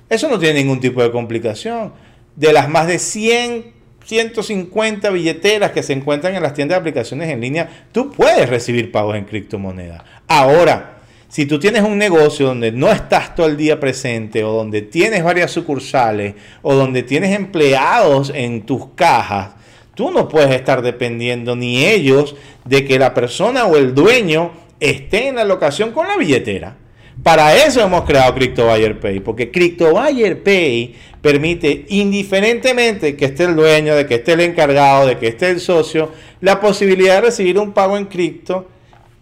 Eso 0.09 0.27
no 0.27 0.37
tiene 0.37 0.59
ningún 0.59 0.81
tipo 0.81 1.01
de 1.01 1.11
complicación. 1.11 1.93
De 2.35 2.51
las 2.51 2.67
más 2.67 2.87
de 2.87 2.99
100 2.99 3.81
150 4.05 5.09
billeteras 5.09 5.71
que 5.71 5.83
se 5.83 5.93
encuentran 5.93 6.35
en 6.35 6.43
las 6.43 6.53
tiendas 6.53 6.75
de 6.75 6.79
aplicaciones 6.79 7.29
en 7.29 7.41
línea, 7.41 7.87
tú 7.91 8.11
puedes 8.11 8.49
recibir 8.49 8.91
pagos 8.91 9.15
en 9.15 9.25
criptomonedas. 9.25 10.03
Ahora, 10.27 10.97
si 11.27 11.45
tú 11.45 11.59
tienes 11.59 11.83
un 11.83 11.97
negocio 11.97 12.47
donde 12.47 12.71
no 12.71 12.91
estás 12.91 13.35
todo 13.35 13.47
el 13.47 13.55
día 13.55 13.79
presente 13.79 14.43
o 14.43 14.51
donde 14.51 14.81
tienes 14.81 15.23
varias 15.23 15.51
sucursales 15.51 16.35
o 16.61 16.73
donde 16.73 17.03
tienes 17.03 17.33
empleados 17.35 18.31
en 18.35 18.63
tus 18.63 18.87
cajas, 18.95 19.51
tú 19.95 20.11
no 20.11 20.27
puedes 20.27 20.51
estar 20.51 20.81
dependiendo 20.81 21.55
ni 21.55 21.85
ellos 21.85 22.35
de 22.65 22.83
que 22.83 22.99
la 22.99 23.13
persona 23.13 23.65
o 23.65 23.77
el 23.77 23.95
dueño 23.95 24.51
esté 24.81 25.27
en 25.27 25.35
la 25.35 25.45
locación 25.45 25.91
con 25.91 26.07
la 26.07 26.17
billetera. 26.17 26.75
Para 27.23 27.55
eso 27.55 27.81
hemos 27.81 28.03
creado 28.03 28.33
CryptoBuyer 28.33 28.99
Pay, 28.99 29.19
porque 29.19 29.51
CryptoBuyer 29.51 30.41
Pay 30.41 30.95
permite, 31.21 31.85
indiferentemente 31.89 33.15
que 33.15 33.25
esté 33.25 33.43
el 33.43 33.55
dueño, 33.55 33.95
de 33.95 34.07
que 34.07 34.15
esté 34.15 34.33
el 34.33 34.41
encargado, 34.41 35.05
de 35.05 35.17
que 35.17 35.27
esté 35.27 35.51
el 35.51 35.59
socio, 35.59 36.09
la 36.41 36.59
posibilidad 36.59 37.15
de 37.15 37.21
recibir 37.21 37.59
un 37.59 37.73
pago 37.73 37.95
en 37.95 38.05
cripto 38.05 38.67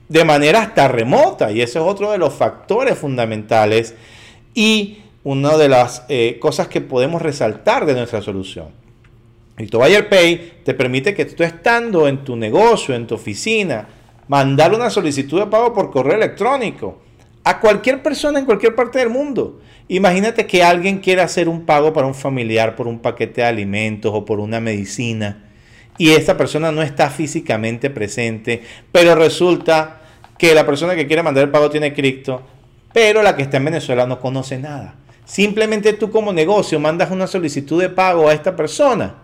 de 0.08 0.24
manera 0.24 0.62
hasta 0.62 0.88
remota. 0.88 1.52
Y 1.52 1.62
ese 1.62 1.80
es 1.80 1.86
otro 1.86 2.12
de 2.12 2.18
los 2.18 2.34
factores 2.34 2.98
fundamentales 2.98 3.96
y 4.54 5.00
una 5.26 5.58
de 5.58 5.68
las 5.68 6.06
eh, 6.08 6.38
cosas 6.40 6.70
que 6.70 6.80
podemos 6.80 7.22
resaltar 7.22 7.86
de 7.86 7.96
nuestra 7.96 8.22
solución. 8.22 8.68
CryptoBuyer 9.56 10.08
Pay 10.08 10.62
te 10.64 10.74
permite 10.74 11.14
que 11.14 11.26
tú 11.26 11.44
estando 11.44 12.08
en 12.08 12.24
tu 12.24 12.38
negocio, 12.38 12.96
en 12.96 13.08
tu 13.08 13.16
oficina, 13.16 13.90
mandar 14.30 14.74
una 14.74 14.90
solicitud 14.90 15.42
de 15.42 15.48
pago 15.48 15.74
por 15.74 15.92
correo 15.92 16.16
electrónico 16.16 17.00
a 17.44 17.60
cualquier 17.60 18.02
persona 18.02 18.40
en 18.40 18.46
cualquier 18.46 18.76
parte 18.76 19.00
del 19.00 19.10
mundo. 19.10 19.60
Imagínate 19.90 20.46
que 20.46 20.64
alguien 20.64 21.00
quiera 21.00 21.24
hacer 21.24 21.50
un 21.50 21.66
pago 21.66 21.92
para 21.92 22.08
un 22.08 22.16
familiar 22.16 22.76
por 22.76 22.88
un 22.88 23.00
paquete 23.00 23.42
de 23.42 23.48
alimentos 23.48 24.12
o 24.14 24.24
por 24.24 24.40
una 24.40 24.62
medicina 24.62 25.50
y 25.98 26.12
esta 26.12 26.38
persona 26.38 26.72
no 26.72 26.82
está 26.82 27.10
físicamente 27.10 27.90
presente, 27.90 28.64
pero 28.92 29.16
resulta 29.16 30.00
que 30.38 30.56
la 30.56 30.66
persona 30.66 30.96
que 30.96 31.08
quiere 31.08 31.24
mandar 31.24 31.44
el 31.44 31.50
pago 31.50 31.70
tiene 31.70 31.94
cripto, 31.94 32.42
pero 32.94 33.22
la 33.22 33.36
que 33.36 33.42
está 33.42 33.58
en 33.58 33.66
Venezuela 33.66 34.06
no 34.06 34.20
conoce 34.20 34.58
nada. 34.58 34.96
Simplemente 35.26 35.94
tú 35.94 36.10
como 36.10 36.32
negocio 36.32 36.80
mandas 36.80 37.12
una 37.12 37.28
solicitud 37.28 37.82
de 37.82 37.90
pago 37.90 38.30
a 38.30 38.34
esta 38.34 38.56
persona 38.56 39.16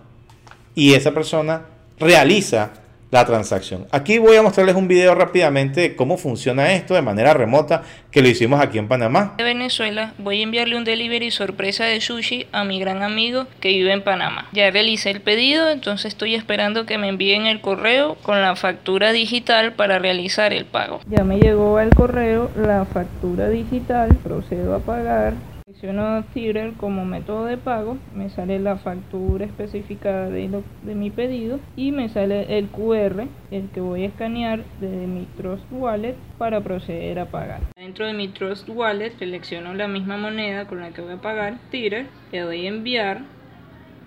y 0.76 0.94
esa 0.96 1.14
persona 1.14 1.68
realiza 1.98 2.74
la 3.12 3.26
transacción. 3.26 3.88
Aquí 3.92 4.18
voy 4.18 4.36
a 4.36 4.42
mostrarles 4.42 4.76
un 4.76 4.88
video 4.88 5.16
rápidamente 5.16 5.82
de 5.82 5.96
cómo 5.96 6.18
funciona 6.18 6.74
esto 6.74 6.94
de 6.94 7.02
manera 7.02 7.34
remota 7.34 7.84
que 8.12 8.22
lo 8.22 8.28
hicimos 8.28 8.60
aquí 8.60 8.78
en 8.78 8.88
Panamá. 8.88 9.36
De 9.38 9.44
Venezuela 9.44 10.14
voy 10.18 10.42
a 10.42 10.44
enviarle 10.44 10.76
un 10.76 10.84
delivery 10.84 11.32
sorpresa 11.32 11.86
de 11.86 12.02
sushi 12.02 12.48
a 12.52 12.64
mi 12.64 12.80
gran 12.80 13.04
amigo 13.04 13.48
que 13.60 13.70
vive 13.70 13.92
en 13.94 14.04
Panamá. 14.04 14.48
Ya 14.52 14.70
realicé 14.70 15.12
el 15.12 15.22
pedido, 15.22 15.70
entonces 15.70 16.08
estoy 16.08 16.36
esperando 16.36 16.86
que 16.86 16.98
me 16.98 17.10
envíen 17.10 17.46
el 17.46 17.62
correo 17.62 18.16
con 18.22 18.42
la 18.42 18.56
factura 18.56 19.12
digital 19.12 19.74
para 19.74 20.00
realizar 20.00 20.54
el 20.54 20.66
pago. 20.66 21.02
Ya 21.08 21.24
me 21.24 21.40
llegó 21.40 21.78
al 21.78 21.90
correo 21.90 22.52
la 22.56 22.86
factura 22.86 23.50
digital, 23.50 24.16
procedo 24.24 24.76
a 24.76 24.80
pagar 24.80 25.34
Selecciono 25.80 26.24
Tirer 26.34 26.74
como 26.76 27.04
método 27.04 27.46
de 27.46 27.58
pago, 27.58 27.98
me 28.14 28.30
sale 28.30 28.60
la 28.60 28.78
factura 28.78 29.46
especificada 29.46 30.30
de, 30.30 30.64
de, 30.84 30.96
mi 30.96 31.10
pedido 31.10 31.60
y 31.76 31.92
me 31.92 32.08
sale 32.08 32.58
el 32.58 32.70
QR, 32.70 33.28
el 33.52 33.70
que 33.72 33.82
voy 33.82 34.04
a 34.04 34.08
escanear 34.08 34.64
desde 34.80 35.06
mi 35.06 35.26
Trust 35.36 35.66
Wallet 35.72 36.16
para 36.38 36.62
proceder 36.62 37.20
a 37.20 37.26
pagar. 37.26 37.60
Dentro 37.76 38.06
de 38.06 38.14
mi 38.14 38.30
Trust 38.30 38.70
Wallet 38.70 39.18
selecciono 39.20 39.74
la 39.74 39.90
misma 39.90 40.16
moneda 40.16 40.66
con 40.66 40.80
la 40.80 40.92
que 40.92 41.02
voy 41.02 41.14
a 41.14 41.22
pagar, 41.22 41.58
Tirer, 41.72 42.08
le 42.32 42.40
doy 42.40 42.68
enviar 42.68 43.24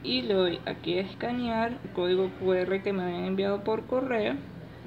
y 0.03 0.23
le 0.23 0.33
doy 0.33 0.59
aquí 0.65 0.97
a 0.97 1.03
escanear 1.03 1.73
el 1.85 1.91
código 1.91 2.31
QR 2.41 2.83
que 2.83 2.95
me 2.95 3.03
habían 3.03 3.25
enviado 3.27 3.63
por 3.63 3.87
correo, 3.87 4.37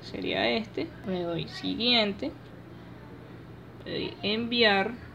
sería 0.01 0.49
este, 0.49 0.87
le 1.05 1.21
doy 1.21 1.47
siguiente, 1.47 2.31
le 3.85 3.91
doy 3.91 4.13
enviar 4.23 5.10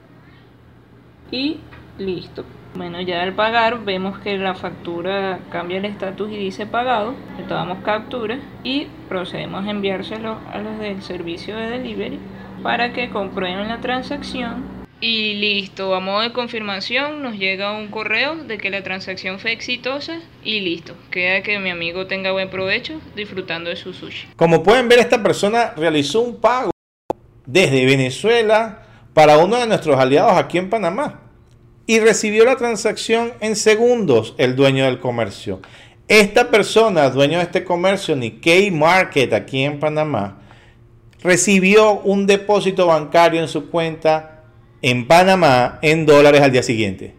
y 1.30 1.58
listo. 1.98 2.44
Bueno, 2.74 3.00
ya 3.00 3.22
al 3.22 3.32
pagar 3.32 3.84
vemos 3.84 4.18
que 4.18 4.36
la 4.36 4.54
factura 4.54 5.38
cambia 5.50 5.78
el 5.78 5.86
estatus 5.86 6.30
y 6.30 6.36
dice 6.36 6.66
pagado. 6.66 7.14
Le 7.38 7.44
tomamos 7.44 7.78
captura 7.82 8.38
y 8.64 8.86
procedemos 9.08 9.66
a 9.66 9.70
enviárselo 9.70 10.38
a 10.52 10.58
los 10.58 10.78
del 10.78 11.02
servicio 11.02 11.56
de 11.56 11.70
delivery 11.70 12.18
para 12.62 12.92
que 12.92 13.08
comprueben 13.08 13.68
la 13.68 13.80
transacción. 13.80 14.76
Y 15.00 15.34
listo, 15.34 15.94
a 15.94 16.00
modo 16.00 16.22
de 16.22 16.32
confirmación 16.32 17.22
nos 17.22 17.36
llega 17.36 17.72
un 17.72 17.88
correo 17.88 18.34
de 18.34 18.56
que 18.56 18.70
la 18.70 18.82
transacción 18.82 19.38
fue 19.38 19.52
exitosa 19.52 20.20
y 20.42 20.60
listo. 20.60 20.94
Queda 21.10 21.42
que 21.42 21.58
mi 21.58 21.70
amigo 21.70 22.06
tenga 22.06 22.32
buen 22.32 22.48
provecho 22.48 23.00
disfrutando 23.14 23.68
de 23.68 23.76
su 23.76 23.92
sushi. 23.92 24.28
Como 24.36 24.62
pueden 24.62 24.88
ver, 24.88 24.98
esta 24.98 25.22
persona 25.22 25.72
realizó 25.76 26.20
un 26.20 26.40
pago 26.40 26.70
desde 27.44 27.84
Venezuela 27.84 28.85
para 29.16 29.38
uno 29.38 29.56
de 29.56 29.66
nuestros 29.66 29.98
aliados 29.98 30.34
aquí 30.36 30.58
en 30.58 30.68
Panamá 30.68 31.22
y 31.86 32.00
recibió 32.00 32.44
la 32.44 32.56
transacción 32.56 33.32
en 33.40 33.56
segundos 33.56 34.34
el 34.36 34.54
dueño 34.54 34.84
del 34.84 35.00
comercio. 35.00 35.62
Esta 36.06 36.50
persona, 36.50 37.08
dueño 37.08 37.38
de 37.38 37.44
este 37.44 37.64
comercio, 37.64 38.14
Nikkei 38.14 38.70
Market 38.70 39.32
aquí 39.32 39.64
en 39.64 39.80
Panamá, 39.80 40.42
recibió 41.22 42.00
un 42.00 42.26
depósito 42.26 42.88
bancario 42.88 43.40
en 43.40 43.48
su 43.48 43.70
cuenta 43.70 44.42
en 44.82 45.08
Panamá 45.08 45.78
en 45.80 46.04
dólares 46.04 46.42
al 46.42 46.52
día 46.52 46.62
siguiente. 46.62 47.14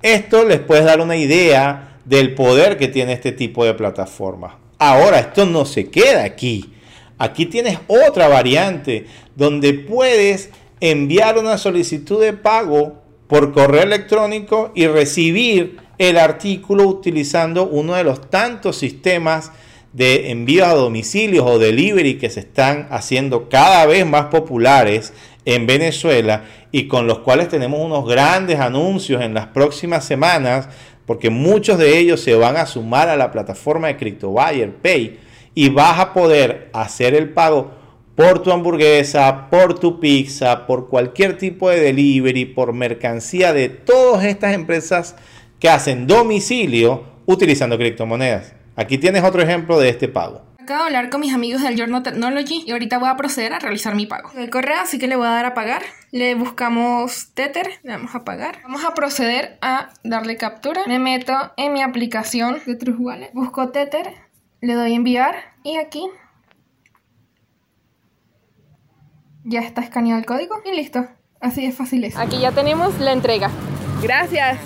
Esto 0.00 0.46
les 0.46 0.60
puede 0.60 0.84
dar 0.84 1.02
una 1.02 1.18
idea 1.18 1.98
del 2.06 2.34
poder 2.34 2.78
que 2.78 2.88
tiene 2.88 3.12
este 3.12 3.32
tipo 3.32 3.66
de 3.66 3.74
plataforma. 3.74 4.58
Ahora, 4.78 5.18
esto 5.18 5.44
no 5.44 5.66
se 5.66 5.90
queda 5.90 6.24
aquí. 6.24 6.72
Aquí 7.18 7.44
tienes 7.44 7.78
otra 7.88 8.28
variante 8.28 9.04
donde 9.36 9.74
puedes 9.74 10.48
enviar 10.80 11.38
una 11.38 11.58
solicitud 11.58 12.20
de 12.20 12.32
pago 12.32 13.02
por 13.26 13.52
correo 13.52 13.82
electrónico 13.82 14.72
y 14.74 14.86
recibir 14.86 15.78
el 15.98 16.18
artículo 16.18 16.86
utilizando 16.86 17.66
uno 17.66 17.94
de 17.94 18.04
los 18.04 18.30
tantos 18.30 18.76
sistemas 18.76 19.52
de 19.92 20.30
envío 20.30 20.64
a 20.66 20.74
domicilios 20.74 21.44
o 21.46 21.58
delivery 21.58 22.16
que 22.16 22.30
se 22.30 22.40
están 22.40 22.86
haciendo 22.90 23.48
cada 23.48 23.86
vez 23.86 24.06
más 24.06 24.26
populares 24.26 25.12
en 25.44 25.66
Venezuela 25.66 26.44
y 26.70 26.86
con 26.86 27.06
los 27.06 27.20
cuales 27.20 27.48
tenemos 27.48 27.80
unos 27.80 28.06
grandes 28.06 28.60
anuncios 28.60 29.22
en 29.22 29.34
las 29.34 29.48
próximas 29.48 30.04
semanas 30.04 30.68
porque 31.06 31.28
muchos 31.28 31.76
de 31.78 31.98
ellos 31.98 32.20
se 32.20 32.34
van 32.36 32.56
a 32.56 32.66
sumar 32.66 33.08
a 33.08 33.16
la 33.16 33.32
plataforma 33.32 33.88
de 33.88 33.96
CryptoBuyer 33.96 34.76
Pay 34.76 35.18
y 35.54 35.68
vas 35.68 35.98
a 35.98 36.12
poder 36.12 36.70
hacer 36.72 37.14
el 37.14 37.30
pago 37.30 37.72
por 38.20 38.42
tu 38.42 38.52
hamburguesa, 38.52 39.48
por 39.48 39.78
tu 39.78 39.98
pizza, 39.98 40.66
por 40.66 40.90
cualquier 40.90 41.38
tipo 41.38 41.70
de 41.70 41.80
delivery, 41.80 42.44
por 42.44 42.74
mercancía 42.74 43.54
de 43.54 43.70
todas 43.70 44.26
estas 44.26 44.52
empresas 44.52 45.16
que 45.58 45.70
hacen 45.70 46.06
domicilio 46.06 47.02
utilizando 47.24 47.78
criptomonedas. 47.78 48.52
Aquí 48.76 48.98
tienes 48.98 49.24
otro 49.24 49.40
ejemplo 49.40 49.80
de 49.80 49.88
este 49.88 50.06
pago. 50.06 50.42
Acabo 50.58 50.80
de 50.80 50.86
hablar 50.88 51.08
con 51.08 51.22
mis 51.22 51.32
amigos 51.32 51.62
del 51.62 51.78
Journal 51.78 52.02
Technology 52.02 52.62
y 52.66 52.72
ahorita 52.72 52.98
voy 52.98 53.08
a 53.08 53.16
proceder 53.16 53.54
a 53.54 53.58
realizar 53.58 53.94
mi 53.94 54.04
pago. 54.04 54.30
El 54.36 54.50
correo, 54.50 54.80
así 54.82 54.98
que 54.98 55.08
le 55.08 55.16
voy 55.16 55.26
a 55.26 55.30
dar 55.30 55.46
a 55.46 55.54
pagar. 55.54 55.80
Le 56.12 56.34
buscamos 56.34 57.28
Tether, 57.32 57.70
le 57.84 57.92
vamos 57.92 58.14
a 58.14 58.22
pagar. 58.26 58.58
Vamos 58.64 58.84
a 58.84 58.92
proceder 58.92 59.56
a 59.62 59.94
darle 60.04 60.36
captura. 60.36 60.82
Me 60.86 60.98
meto 60.98 61.32
en 61.56 61.72
mi 61.72 61.80
aplicación 61.80 62.58
de 62.66 62.76
Trust 62.76 63.00
Wallet. 63.00 63.30
Busco 63.32 63.70
Tether, 63.70 64.12
le 64.60 64.74
doy 64.74 64.92
enviar 64.92 65.36
y 65.64 65.78
aquí 65.78 66.06
ya 69.44 69.60
está 69.60 69.80
escaneado 69.82 70.18
el 70.18 70.26
código 70.26 70.56
y 70.64 70.76
listo. 70.76 71.06
Así 71.40 71.64
de 71.64 71.72
fácil 71.72 72.04
es. 72.04 72.16
Aquí 72.16 72.40
ya 72.40 72.52
tenemos 72.52 72.98
la 73.00 73.12
entrega. 73.12 73.50
Gracias. 74.02 74.58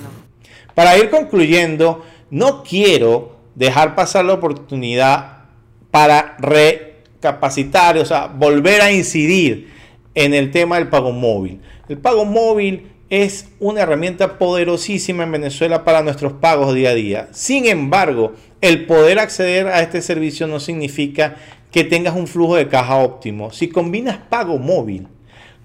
Para 0.74 0.98
ir 0.98 1.10
concluyendo, 1.10 2.04
no 2.30 2.64
quiero 2.64 3.36
dejar 3.54 3.94
pasar 3.94 4.24
la 4.24 4.34
oportunidad 4.34 5.44
para 5.90 6.36
recapacitar, 6.38 7.96
o 7.98 8.04
sea, 8.04 8.26
volver 8.26 8.80
a 8.80 8.90
incidir 8.90 9.72
en 10.14 10.34
el 10.34 10.50
tema 10.50 10.76
del 10.76 10.88
pago 10.88 11.12
móvil. 11.12 11.60
El 11.88 11.98
pago 11.98 12.24
móvil 12.24 12.90
es 13.10 13.48
una 13.60 13.82
herramienta 13.82 14.38
poderosísima 14.38 15.22
en 15.22 15.32
Venezuela 15.32 15.84
para 15.84 16.02
nuestros 16.02 16.32
pagos 16.32 16.74
día 16.74 16.90
a 16.90 16.94
día. 16.94 17.28
Sin 17.30 17.66
embargo, 17.66 18.32
el 18.60 18.86
poder 18.86 19.20
acceder 19.20 19.68
a 19.68 19.80
este 19.82 20.02
servicio 20.02 20.46
no 20.46 20.58
significa 20.58 21.36
que 21.74 21.82
tengas 21.82 22.14
un 22.14 22.28
flujo 22.28 22.54
de 22.54 22.68
caja 22.68 22.98
óptimo. 22.98 23.50
Si 23.50 23.68
combinas 23.68 24.16
pago 24.28 24.58
móvil 24.58 25.08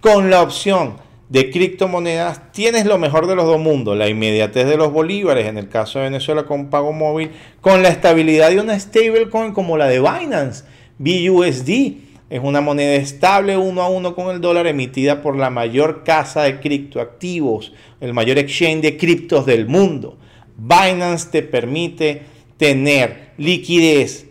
con 0.01 0.31
la 0.31 0.41
opción 0.41 0.95
de 1.29 1.51
criptomonedas, 1.51 2.51
tienes 2.51 2.87
lo 2.87 2.97
mejor 2.97 3.27
de 3.27 3.35
los 3.35 3.45
dos 3.45 3.59
mundos, 3.59 3.95
la 3.95 4.09
inmediatez 4.09 4.65
de 4.65 4.75
los 4.75 4.91
bolívares, 4.91 5.45
en 5.45 5.59
el 5.59 5.69
caso 5.69 5.99
de 5.99 6.05
Venezuela 6.05 6.47
con 6.47 6.71
pago 6.71 6.93
móvil, 6.93 7.29
con 7.61 7.83
la 7.83 7.89
estabilidad 7.89 8.49
de 8.49 8.59
una 8.59 8.79
stablecoin 8.79 9.51
como 9.51 9.77
la 9.77 9.85
de 9.85 9.99
Binance, 9.99 10.63
BUSD. 10.97 11.97
Es 12.31 12.41
una 12.41 12.61
moneda 12.61 12.95
estable 12.95 13.55
uno 13.55 13.83
a 13.83 13.89
uno 13.89 14.15
con 14.15 14.33
el 14.33 14.41
dólar 14.41 14.65
emitida 14.65 15.21
por 15.21 15.35
la 15.35 15.51
mayor 15.51 16.03
casa 16.03 16.41
de 16.41 16.59
criptoactivos, 16.59 17.71
el 18.01 18.15
mayor 18.15 18.39
exchange 18.39 18.81
de 18.81 18.97
criptos 18.97 19.45
del 19.45 19.67
mundo. 19.67 20.17
Binance 20.57 21.29
te 21.29 21.43
permite 21.43 22.23
tener 22.57 23.29
liquidez 23.37 24.28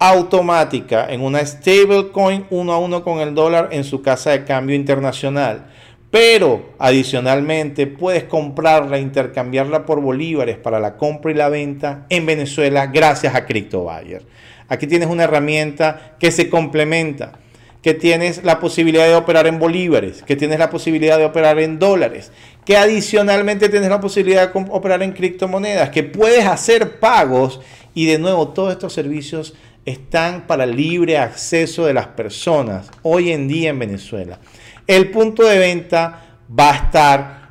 automática 0.00 1.06
en 1.08 1.20
una 1.20 1.46
stablecoin 1.46 2.46
uno 2.50 2.72
a 2.72 2.78
uno 2.78 3.04
con 3.04 3.20
el 3.20 3.34
dólar 3.34 3.68
en 3.70 3.84
su 3.84 4.02
casa 4.02 4.30
de 4.30 4.44
cambio 4.44 4.74
internacional 4.74 5.66
pero 6.10 6.70
adicionalmente 6.78 7.86
puedes 7.86 8.24
comprarla 8.24 8.98
intercambiarla 8.98 9.86
por 9.86 10.00
bolívares 10.00 10.58
para 10.58 10.80
la 10.80 10.96
compra 10.96 11.30
y 11.30 11.34
la 11.34 11.48
venta 11.48 12.06
en 12.08 12.26
Venezuela 12.26 12.86
gracias 12.86 13.34
a 13.34 13.46
CryptoBuyer. 13.46 14.24
Aquí 14.68 14.86
tienes 14.86 15.08
una 15.08 15.24
herramienta 15.24 16.16
que 16.18 16.32
se 16.32 16.50
complementa, 16.50 17.38
que 17.80 17.94
tienes 17.94 18.42
la 18.44 18.58
posibilidad 18.58 19.06
de 19.06 19.14
operar 19.14 19.46
en 19.46 19.58
bolívares, 19.58 20.22
que 20.22 20.36
tienes 20.36 20.58
la 20.58 20.70
posibilidad 20.70 21.16
de 21.16 21.24
operar 21.24 21.60
en 21.60 21.78
dólares, 21.78 22.32
que 22.64 22.76
adicionalmente 22.76 23.68
tienes 23.68 23.88
la 23.88 24.00
posibilidad 24.00 24.52
de 24.52 24.64
operar 24.70 25.02
en 25.02 25.12
criptomonedas, 25.12 25.90
que 25.90 26.02
puedes 26.02 26.44
hacer 26.44 26.98
pagos 26.98 27.60
y 27.94 28.06
de 28.06 28.18
nuevo 28.18 28.48
todos 28.48 28.72
estos 28.72 28.92
servicios 28.92 29.54
están 29.84 30.46
para 30.46 30.66
libre 30.66 31.18
acceso 31.18 31.86
de 31.86 31.94
las 31.94 32.08
personas 32.08 32.90
hoy 33.02 33.32
en 33.32 33.48
día 33.48 33.70
en 33.70 33.78
Venezuela 33.78 34.38
el 34.86 35.10
punto 35.10 35.44
de 35.44 35.58
venta 35.58 36.38
va 36.58 36.72
a 36.72 36.76
estar 36.76 37.48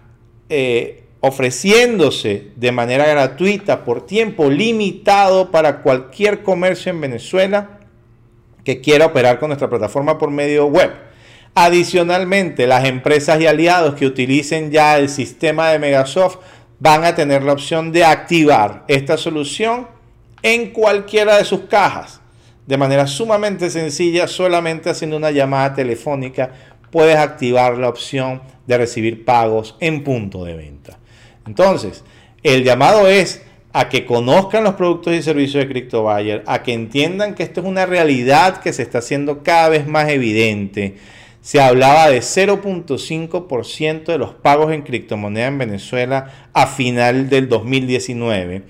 eh, 0.49 1.03
ofreciéndose 1.21 2.51
de 2.55 2.71
manera 2.71 3.05
gratuita 3.05 3.85
por 3.85 4.05
tiempo 4.05 4.49
limitado 4.49 5.51
para 5.51 5.81
cualquier 5.81 6.43
comercio 6.43 6.91
en 6.91 6.99
Venezuela 6.99 7.79
que 8.65 8.81
quiera 8.81 9.05
operar 9.05 9.39
con 9.39 9.49
nuestra 9.49 9.69
plataforma 9.69 10.17
por 10.17 10.31
medio 10.31 10.65
web. 10.65 10.91
Adicionalmente, 11.55 12.67
las 12.67 12.85
empresas 12.85 13.39
y 13.41 13.47
aliados 13.47 13.95
que 13.95 14.05
utilicen 14.05 14.69
ya 14.69 14.97
el 14.97 15.07
sistema 15.07 15.69
de 15.69 15.79
Megasoft 15.79 16.39
van 16.79 17.05
a 17.05 17.15
tener 17.15 17.43
la 17.43 17.53
opción 17.53 17.91
de 17.91 18.03
activar 18.03 18.83
esta 18.87 19.17
solución 19.17 19.87
en 20.41 20.71
cualquiera 20.71 21.37
de 21.37 21.45
sus 21.45 21.61
cajas 21.61 22.19
de 22.69 22.77
manera 22.77 23.07
sumamente 23.07 23.71
sencilla, 23.71 24.27
solamente 24.27 24.91
haciendo 24.91 25.17
una 25.17 25.31
llamada 25.31 25.73
telefónica 25.73 26.51
puedes 26.91 27.17
activar 27.17 27.77
la 27.79 27.89
opción 27.89 28.43
de 28.67 28.77
recibir 28.77 29.25
pagos 29.25 29.75
en 29.79 30.03
punto 30.03 30.43
de 30.45 30.55
venta. 30.55 30.99
Entonces, 31.47 32.03
el 32.43 32.63
llamado 32.63 33.07
es 33.07 33.41
a 33.73 33.89
que 33.89 34.05
conozcan 34.05 34.63
los 34.63 34.75
productos 34.75 35.13
y 35.15 35.23
servicios 35.23 35.63
de 35.63 35.69
CryptoBuyer, 35.69 36.43
a 36.45 36.61
que 36.61 36.73
entiendan 36.73 37.33
que 37.33 37.41
esto 37.41 37.61
es 37.61 37.65
una 37.65 37.87
realidad 37.87 38.61
que 38.61 38.71
se 38.71 38.83
está 38.83 38.99
haciendo 38.99 39.41
cada 39.41 39.69
vez 39.69 39.87
más 39.87 40.09
evidente. 40.09 40.97
Se 41.41 41.59
hablaba 41.59 42.09
de 42.09 42.19
0.5% 42.19 44.05
de 44.05 44.17
los 44.19 44.35
pagos 44.35 44.71
en 44.73 44.81
criptomoneda 44.83 45.47
en 45.47 45.57
Venezuela 45.57 46.49
a 46.53 46.67
final 46.67 47.29
del 47.29 47.49
2019 47.49 48.63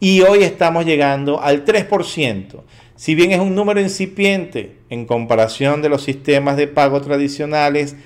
y 0.00 0.20
hoy 0.20 0.42
estamos 0.42 0.84
llegando 0.84 1.40
al 1.40 1.64
3%. 1.64 2.62
Si 2.96 3.14
bien 3.14 3.32
es 3.32 3.40
un 3.40 3.54
número 3.54 3.80
incipiente 3.80 4.78
en 4.88 5.06
comparación 5.06 5.82
de 5.82 5.88
los 5.88 6.02
sistemas 6.02 6.56
de 6.56 6.66
pago 6.66 7.00
tradicionales, 7.00 7.96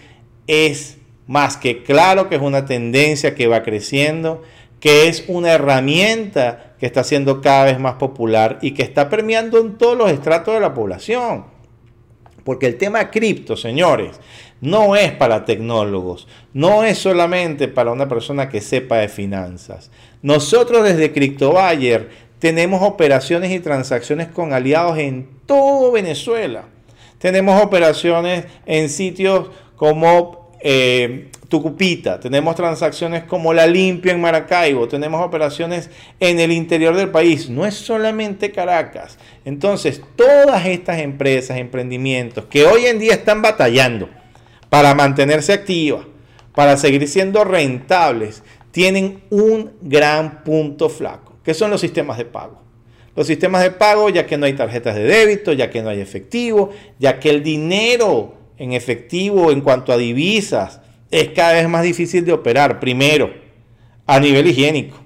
es 0.46 0.98
más 1.26 1.56
que 1.56 1.82
claro 1.82 2.28
que 2.28 2.36
es 2.36 2.42
una 2.42 2.66
tendencia 2.66 3.34
que 3.34 3.46
va 3.46 3.62
creciendo, 3.62 4.42
que 4.80 5.08
es 5.08 5.24
una 5.28 5.52
herramienta 5.52 6.74
que 6.80 6.86
está 6.86 7.04
siendo 7.04 7.40
cada 7.40 7.66
vez 7.66 7.78
más 7.78 7.94
popular 7.94 8.58
y 8.62 8.72
que 8.72 8.82
está 8.82 9.08
permeando 9.08 9.58
en 9.58 9.78
todos 9.78 9.96
los 9.96 10.10
estratos 10.10 10.54
de 10.54 10.60
la 10.60 10.74
población. 10.74 11.44
Porque 12.50 12.66
el 12.66 12.78
tema 12.78 13.12
cripto, 13.12 13.56
señores, 13.56 14.18
no 14.60 14.96
es 14.96 15.12
para 15.12 15.44
tecnólogos, 15.44 16.26
no 16.52 16.82
es 16.82 16.98
solamente 16.98 17.68
para 17.68 17.92
una 17.92 18.08
persona 18.08 18.48
que 18.48 18.60
sepa 18.60 18.96
de 18.96 19.08
finanzas. 19.08 19.92
Nosotros 20.20 20.82
desde 20.82 21.12
CryptoBuyer 21.12 22.08
tenemos 22.40 22.82
operaciones 22.82 23.52
y 23.52 23.60
transacciones 23.60 24.26
con 24.26 24.52
aliados 24.52 24.98
en 24.98 25.28
todo 25.46 25.92
Venezuela. 25.92 26.64
Tenemos 27.18 27.62
operaciones 27.62 28.46
en 28.66 28.88
sitios 28.88 29.50
como 29.76 30.39
eh, 30.60 31.28
Tucupita, 31.48 32.20
tenemos 32.20 32.54
transacciones 32.54 33.24
como 33.24 33.52
La 33.52 33.66
Limpia 33.66 34.12
en 34.12 34.20
Maracaibo, 34.20 34.86
tenemos 34.86 35.24
operaciones 35.24 35.90
en 36.20 36.38
el 36.38 36.52
interior 36.52 36.94
del 36.94 37.10
país, 37.10 37.50
no 37.50 37.66
es 37.66 37.74
solamente 37.74 38.52
Caracas. 38.52 39.18
Entonces, 39.44 40.00
todas 40.14 40.64
estas 40.66 41.00
empresas, 41.00 41.58
emprendimientos 41.58 42.44
que 42.44 42.64
hoy 42.64 42.86
en 42.86 42.98
día 42.98 43.14
están 43.14 43.42
batallando 43.42 44.08
para 44.68 44.94
mantenerse 44.94 45.52
activas, 45.52 46.04
para 46.54 46.76
seguir 46.76 47.08
siendo 47.08 47.42
rentables, 47.42 48.42
tienen 48.70 49.22
un 49.30 49.72
gran 49.82 50.44
punto 50.44 50.88
flaco 50.88 51.30
¿Qué 51.44 51.54
son 51.54 51.70
los 51.70 51.80
sistemas 51.80 52.18
de 52.18 52.24
pago? 52.26 52.60
Los 53.16 53.26
sistemas 53.26 53.62
de 53.62 53.70
pago, 53.70 54.08
ya 54.08 54.26
que 54.26 54.36
no 54.36 54.46
hay 54.46 54.52
tarjetas 54.52 54.94
de 54.94 55.02
débito, 55.02 55.52
ya 55.52 55.70
que 55.70 55.82
no 55.82 55.88
hay 55.88 56.00
efectivo, 56.00 56.70
ya 56.98 57.18
que 57.18 57.30
el 57.30 57.42
dinero 57.42 58.34
en 58.60 58.74
efectivo 58.74 59.50
en 59.50 59.62
cuanto 59.62 59.90
a 59.90 59.96
divisas 59.96 60.80
es 61.10 61.30
cada 61.30 61.54
vez 61.54 61.68
más 61.68 61.82
difícil 61.82 62.26
de 62.26 62.32
operar. 62.32 62.78
Primero, 62.78 63.32
a 64.06 64.20
nivel 64.20 64.46
higiénico, 64.46 64.98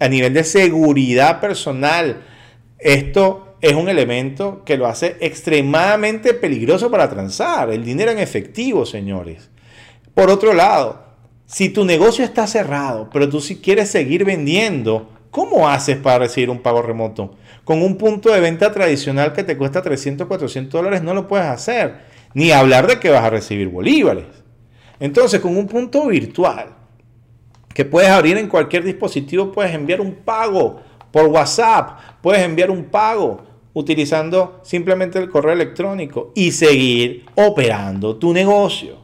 a 0.00 0.08
nivel 0.08 0.34
de 0.34 0.42
seguridad 0.42 1.40
personal. 1.40 2.24
Esto 2.78 3.56
es 3.60 3.74
un 3.74 3.88
elemento 3.88 4.64
que 4.64 4.76
lo 4.76 4.88
hace 4.88 5.16
extremadamente 5.20 6.34
peligroso 6.34 6.90
para 6.90 7.08
transar. 7.08 7.70
El 7.70 7.84
dinero 7.84 8.10
en 8.10 8.18
efectivo, 8.18 8.84
señores. 8.84 9.48
Por 10.12 10.28
otro 10.28 10.52
lado, 10.52 11.04
si 11.46 11.68
tu 11.68 11.84
negocio 11.84 12.24
está 12.24 12.48
cerrado, 12.48 13.08
pero 13.12 13.28
tú 13.28 13.40
sí 13.40 13.60
quieres 13.62 13.90
seguir 13.90 14.24
vendiendo, 14.24 15.08
¿Cómo 15.32 15.66
haces 15.66 15.96
para 15.96 16.18
recibir 16.18 16.50
un 16.50 16.60
pago 16.60 16.82
remoto? 16.82 17.36
Con 17.64 17.82
un 17.82 17.96
punto 17.96 18.30
de 18.30 18.38
venta 18.38 18.70
tradicional 18.70 19.32
que 19.32 19.42
te 19.42 19.56
cuesta 19.56 19.80
300, 19.80 20.26
400 20.26 20.70
dólares 20.70 21.02
no 21.02 21.14
lo 21.14 21.26
puedes 21.26 21.46
hacer. 21.46 22.11
Ni 22.34 22.50
hablar 22.50 22.86
de 22.86 22.98
que 22.98 23.10
vas 23.10 23.24
a 23.24 23.30
recibir 23.30 23.68
bolívares. 23.68 24.26
Entonces, 25.00 25.40
con 25.40 25.56
un 25.56 25.66
punto 25.66 26.06
virtual 26.06 26.74
que 27.74 27.84
puedes 27.84 28.10
abrir 28.10 28.36
en 28.36 28.48
cualquier 28.48 28.84
dispositivo, 28.84 29.50
puedes 29.50 29.74
enviar 29.74 30.00
un 30.00 30.14
pago 30.14 30.80
por 31.10 31.26
WhatsApp, 31.26 31.98
puedes 32.20 32.42
enviar 32.42 32.70
un 32.70 32.84
pago 32.84 33.42
utilizando 33.74 34.60
simplemente 34.62 35.18
el 35.18 35.30
correo 35.30 35.52
electrónico 35.52 36.32
y 36.34 36.52
seguir 36.52 37.24
operando 37.34 38.16
tu 38.16 38.32
negocio. 38.32 38.96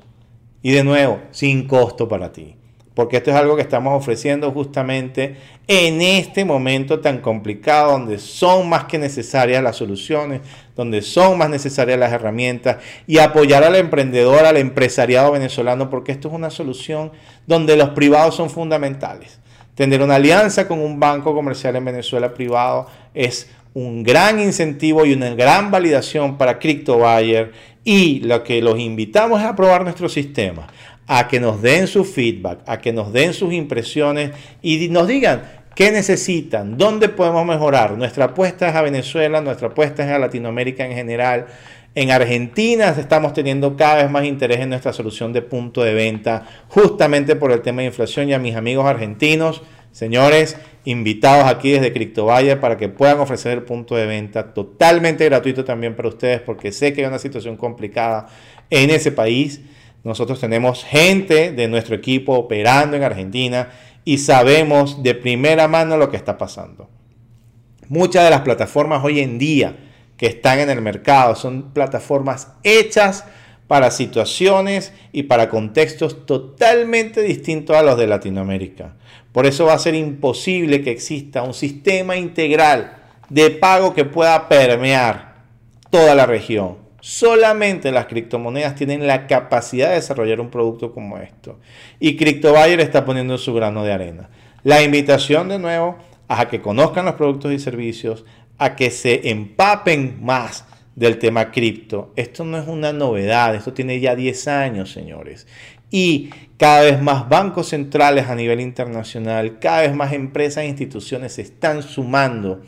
Y 0.62 0.72
de 0.72 0.84
nuevo, 0.84 1.20
sin 1.30 1.66
costo 1.66 2.08
para 2.08 2.32
ti 2.32 2.57
porque 2.98 3.18
esto 3.18 3.30
es 3.30 3.36
algo 3.36 3.54
que 3.54 3.62
estamos 3.62 3.94
ofreciendo 3.94 4.50
justamente 4.50 5.36
en 5.68 6.02
este 6.02 6.44
momento 6.44 6.98
tan 6.98 7.18
complicado, 7.18 7.92
donde 7.92 8.18
son 8.18 8.68
más 8.68 8.86
que 8.86 8.98
necesarias 8.98 9.62
las 9.62 9.76
soluciones, 9.76 10.40
donde 10.74 11.00
son 11.02 11.38
más 11.38 11.48
necesarias 11.48 11.96
las 11.96 12.12
herramientas 12.12 12.78
y 13.06 13.18
apoyar 13.18 13.62
al 13.62 13.76
emprendedor, 13.76 14.44
al 14.44 14.56
empresariado 14.56 15.30
venezolano, 15.30 15.90
porque 15.90 16.10
esto 16.10 16.26
es 16.26 16.34
una 16.34 16.50
solución 16.50 17.12
donde 17.46 17.76
los 17.76 17.90
privados 17.90 18.34
son 18.34 18.50
fundamentales. 18.50 19.38
Tener 19.76 20.02
una 20.02 20.16
alianza 20.16 20.66
con 20.66 20.80
un 20.80 20.98
banco 20.98 21.32
comercial 21.36 21.76
en 21.76 21.84
Venezuela 21.84 22.34
privado 22.34 22.88
es 23.14 23.48
un 23.74 24.02
gran 24.02 24.40
incentivo 24.40 25.06
y 25.06 25.12
una 25.12 25.36
gran 25.36 25.70
validación 25.70 26.36
para 26.36 26.58
CryptoBuyer 26.58 27.52
y 27.84 28.20
lo 28.20 28.42
que 28.42 28.60
los 28.60 28.78
invitamos 28.78 29.40
es 29.40 29.46
a 29.46 29.56
probar 29.56 29.82
nuestro 29.82 30.08
sistema, 30.08 30.66
a 31.08 31.26
que 31.26 31.40
nos 31.40 31.60
den 31.60 31.88
su 31.88 32.04
feedback, 32.04 32.60
a 32.66 32.78
que 32.78 32.92
nos 32.92 33.12
den 33.12 33.34
sus 33.34 33.52
impresiones 33.52 34.30
y 34.62 34.88
nos 34.88 35.08
digan 35.08 35.42
qué 35.74 35.90
necesitan, 35.90 36.78
dónde 36.78 37.08
podemos 37.08 37.44
mejorar. 37.44 37.98
Nuestra 37.98 38.26
apuesta 38.26 38.68
es 38.68 38.76
a 38.76 38.82
Venezuela, 38.82 39.40
nuestra 39.40 39.68
apuesta 39.68 40.04
es 40.04 40.10
a 40.10 40.18
Latinoamérica 40.20 40.86
en 40.86 40.92
general. 40.92 41.46
En 41.96 42.12
Argentina 42.12 42.94
estamos 42.96 43.32
teniendo 43.32 43.76
cada 43.76 43.96
vez 43.96 44.10
más 44.10 44.24
interés 44.24 44.60
en 44.60 44.68
nuestra 44.68 44.92
solución 44.92 45.32
de 45.32 45.42
punto 45.42 45.82
de 45.82 45.94
venta, 45.94 46.46
justamente 46.68 47.34
por 47.34 47.50
el 47.50 47.62
tema 47.62 47.80
de 47.80 47.88
inflación 47.88 48.28
y 48.28 48.34
a 48.34 48.38
mis 48.38 48.54
amigos 48.54 48.86
argentinos 48.86 49.62
Señores, 49.98 50.56
invitados 50.84 51.46
aquí 51.46 51.72
desde 51.72 51.92
CryptoValle 51.92 52.56
para 52.56 52.76
que 52.76 52.88
puedan 52.88 53.18
ofrecer 53.20 53.52
el 53.52 53.64
punto 53.64 53.96
de 53.96 54.06
venta 54.06 54.52
totalmente 54.52 55.24
gratuito 55.24 55.64
también 55.64 55.96
para 55.96 56.08
ustedes, 56.08 56.40
porque 56.40 56.72
sé 56.72 56.92
que 56.92 57.00
hay 57.00 57.08
una 57.08 57.18
situación 57.18 57.56
complicada 57.56 58.28
en 58.70 58.90
ese 58.90 59.12
país. 59.12 59.60
Nosotros 60.04 60.40
tenemos 60.40 60.84
gente 60.84 61.52
de 61.52 61.68
nuestro 61.68 61.94
equipo 61.94 62.34
operando 62.34 62.96
en 62.96 63.02
Argentina 63.02 63.70
y 64.04 64.18
sabemos 64.18 65.02
de 65.02 65.14
primera 65.14 65.68
mano 65.68 65.96
lo 65.96 66.10
que 66.10 66.16
está 66.16 66.38
pasando. 66.38 66.88
Muchas 67.88 68.24
de 68.24 68.30
las 68.30 68.42
plataformas 68.42 69.04
hoy 69.04 69.20
en 69.20 69.38
día 69.38 69.76
que 70.16 70.26
están 70.26 70.58
en 70.60 70.70
el 70.70 70.82
mercado 70.82 71.34
son 71.34 71.72
plataformas 71.72 72.52
hechas 72.62 73.24
para 73.66 73.90
situaciones 73.90 74.92
y 75.12 75.24
para 75.24 75.48
contextos 75.48 76.26
totalmente 76.26 77.22
distintos 77.22 77.76
a 77.76 77.82
los 77.82 77.98
de 77.98 78.06
Latinoamérica. 78.06 78.96
Por 79.32 79.46
eso 79.46 79.66
va 79.66 79.74
a 79.74 79.78
ser 79.78 79.94
imposible 79.94 80.82
que 80.82 80.90
exista 80.90 81.42
un 81.42 81.54
sistema 81.54 82.16
integral 82.16 82.96
de 83.28 83.50
pago 83.50 83.94
que 83.94 84.06
pueda 84.06 84.48
permear 84.48 85.44
toda 85.90 86.14
la 86.14 86.26
región. 86.26 86.87
Solamente 87.00 87.92
las 87.92 88.06
criptomonedas 88.06 88.74
tienen 88.74 89.06
la 89.06 89.26
capacidad 89.26 89.90
de 89.90 89.96
desarrollar 89.96 90.40
un 90.40 90.50
producto 90.50 90.92
como 90.92 91.18
esto. 91.18 91.60
Y 92.00 92.16
CryptoBuyer 92.16 92.80
está 92.80 93.04
poniendo 93.04 93.38
su 93.38 93.54
grano 93.54 93.84
de 93.84 93.92
arena. 93.92 94.30
La 94.64 94.82
invitación 94.82 95.48
de 95.48 95.58
nuevo 95.58 95.96
a 96.26 96.48
que 96.48 96.60
conozcan 96.60 97.06
los 97.06 97.14
productos 97.14 97.52
y 97.52 97.58
servicios, 97.58 98.24
a 98.58 98.76
que 98.76 98.90
se 98.90 99.30
empapen 99.30 100.18
más 100.20 100.66
del 100.94 101.18
tema 101.18 101.52
cripto. 101.52 102.12
Esto 102.16 102.44
no 102.44 102.58
es 102.58 102.66
una 102.66 102.92
novedad, 102.92 103.54
esto 103.54 103.72
tiene 103.72 104.00
ya 104.00 104.16
10 104.16 104.48
años, 104.48 104.90
señores. 104.90 105.46
Y 105.90 106.30
cada 106.56 106.82
vez 106.82 107.00
más 107.00 107.28
bancos 107.28 107.68
centrales 107.68 108.26
a 108.28 108.34
nivel 108.34 108.60
internacional, 108.60 109.58
cada 109.60 109.82
vez 109.82 109.94
más 109.94 110.12
empresas 110.12 110.64
e 110.64 110.66
instituciones 110.66 111.34
se 111.34 111.42
están 111.42 111.82
sumando. 111.82 112.62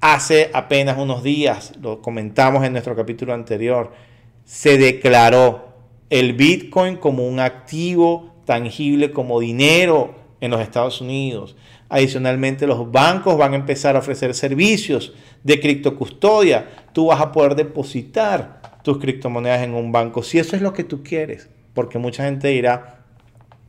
Hace 0.00 0.50
apenas 0.52 0.96
unos 0.96 1.24
días, 1.24 1.72
lo 1.82 2.00
comentamos 2.00 2.64
en 2.64 2.72
nuestro 2.72 2.94
capítulo 2.94 3.34
anterior, 3.34 3.92
se 4.44 4.78
declaró 4.78 5.68
el 6.08 6.34
Bitcoin 6.34 6.96
como 6.96 7.26
un 7.26 7.40
activo 7.40 8.36
tangible, 8.44 9.10
como 9.10 9.40
dinero 9.40 10.14
en 10.40 10.52
los 10.52 10.60
Estados 10.60 11.00
Unidos. 11.00 11.56
Adicionalmente, 11.88 12.66
los 12.66 12.90
bancos 12.92 13.36
van 13.36 13.54
a 13.54 13.56
empezar 13.56 13.96
a 13.96 13.98
ofrecer 13.98 14.34
servicios 14.34 15.14
de 15.42 15.58
criptocustodia. 15.58 16.68
Tú 16.92 17.06
vas 17.06 17.20
a 17.20 17.32
poder 17.32 17.56
depositar 17.56 18.80
tus 18.82 18.98
criptomonedas 18.98 19.62
en 19.62 19.74
un 19.74 19.90
banco 19.90 20.22
si 20.22 20.38
eso 20.38 20.54
es 20.54 20.62
lo 20.62 20.72
que 20.72 20.84
tú 20.84 21.02
quieres. 21.02 21.48
Porque 21.74 21.98
mucha 21.98 22.24
gente 22.24 22.48
dirá, 22.48 23.04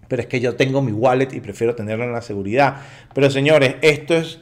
pero 0.08 0.22
es 0.22 0.28
que 0.28 0.39
yo 0.39 0.56
tengo 0.56 0.82
mi 0.82 0.92
wallet 0.92 1.34
y 1.34 1.42
prefiero 1.42 1.76
tenerlo 1.76 2.04
en 2.04 2.13
la 2.13 2.22
seguridad. 2.22 2.78
Pero 3.13 3.32
señores, 3.32 3.76
esto 3.82 4.13
es 4.13 4.39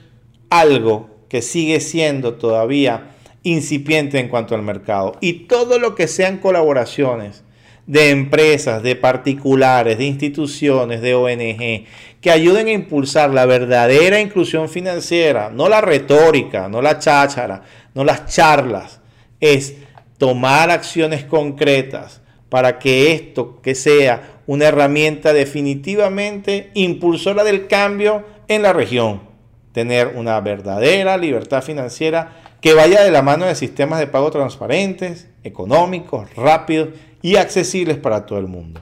algo 0.49 1.16
que 1.29 1.41
sigue 1.41 1.79
siendo 1.79 2.35
todavía 2.35 3.11
incipiente 3.43 4.19
en 4.19 4.27
cuanto 4.27 4.55
al 4.55 4.61
mercado. 4.61 5.17
Y 5.21 5.45
todo 5.47 5.79
lo 5.79 5.95
que 5.95 6.07
sean 6.07 6.37
colaboraciones 6.37 7.43
de 7.85 8.09
empresas, 8.09 8.83
de 8.83 8.95
particulares, 8.95 9.97
de 9.97 10.05
instituciones, 10.05 11.01
de 11.01 11.15
ONG, 11.15 11.85
que 12.19 12.31
ayuden 12.31 12.67
a 12.67 12.71
impulsar 12.71 13.29
la 13.29 13.45
verdadera 13.45 14.19
inclusión 14.19 14.67
financiera, 14.67 15.49
no 15.49 15.69
la 15.69 15.79
retórica, 15.79 16.67
no 16.67 16.81
la 16.81 16.99
cháchara, 16.99 17.63
no 17.93 18.03
las 18.03 18.25
charlas, 18.25 18.99
es 19.39 19.75
tomar 20.17 20.69
acciones 20.69 21.23
concretas 21.23 22.21
para 22.49 22.79
que 22.79 23.13
esto 23.13 23.61
que 23.61 23.75
sea 23.75 24.39
una 24.47 24.65
herramienta 24.65 25.31
definitivamente 25.33 26.71
impulsora 26.73 27.43
del 27.43 27.67
cambio 27.67 28.25
en 28.47 28.61
la 28.61 28.73
región, 28.73 29.21
tener 29.77 30.13
una 30.15 30.41
verdadera 30.41 31.17
libertad 31.17 31.61
financiera 31.61 32.31
que 32.61 32.73
vaya 32.73 33.03
de 33.03 33.11
la 33.11 33.21
mano 33.21 33.45
de 33.45 33.53
sistemas 33.53 33.99
de 33.99 34.07
pago 34.07 34.31
transparentes, 34.31 35.27
económicos, 35.43 36.33
rápidos 36.35 36.89
y 37.21 37.35
accesibles 37.35 37.97
para 37.97 38.25
todo 38.25 38.39
el 38.39 38.47
mundo. 38.47 38.81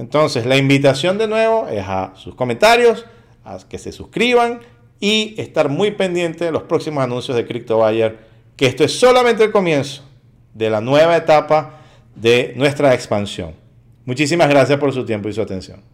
Entonces, 0.00 0.44
la 0.44 0.56
invitación 0.56 1.16
de 1.16 1.28
nuevo 1.28 1.68
es 1.68 1.84
a 1.86 2.14
sus 2.16 2.34
comentarios, 2.34 3.06
a 3.44 3.56
que 3.68 3.78
se 3.78 3.92
suscriban 3.92 4.58
y 4.98 5.36
estar 5.40 5.68
muy 5.68 5.92
pendiente 5.92 6.44
de 6.44 6.50
los 6.50 6.64
próximos 6.64 7.04
anuncios 7.04 7.36
de 7.36 7.46
CryptoBuyer, 7.46 8.18
que 8.56 8.66
esto 8.66 8.82
es 8.82 8.98
solamente 8.98 9.44
el 9.44 9.52
comienzo 9.52 10.02
de 10.54 10.70
la 10.70 10.80
nueva 10.80 11.16
etapa 11.16 11.82
de 12.16 12.52
nuestra 12.56 12.92
expansión. 12.94 13.54
Muchísimas 14.04 14.48
gracias 14.48 14.76
por 14.80 14.92
su 14.92 15.06
tiempo 15.06 15.28
y 15.28 15.34
su 15.34 15.40
atención. 15.40 15.91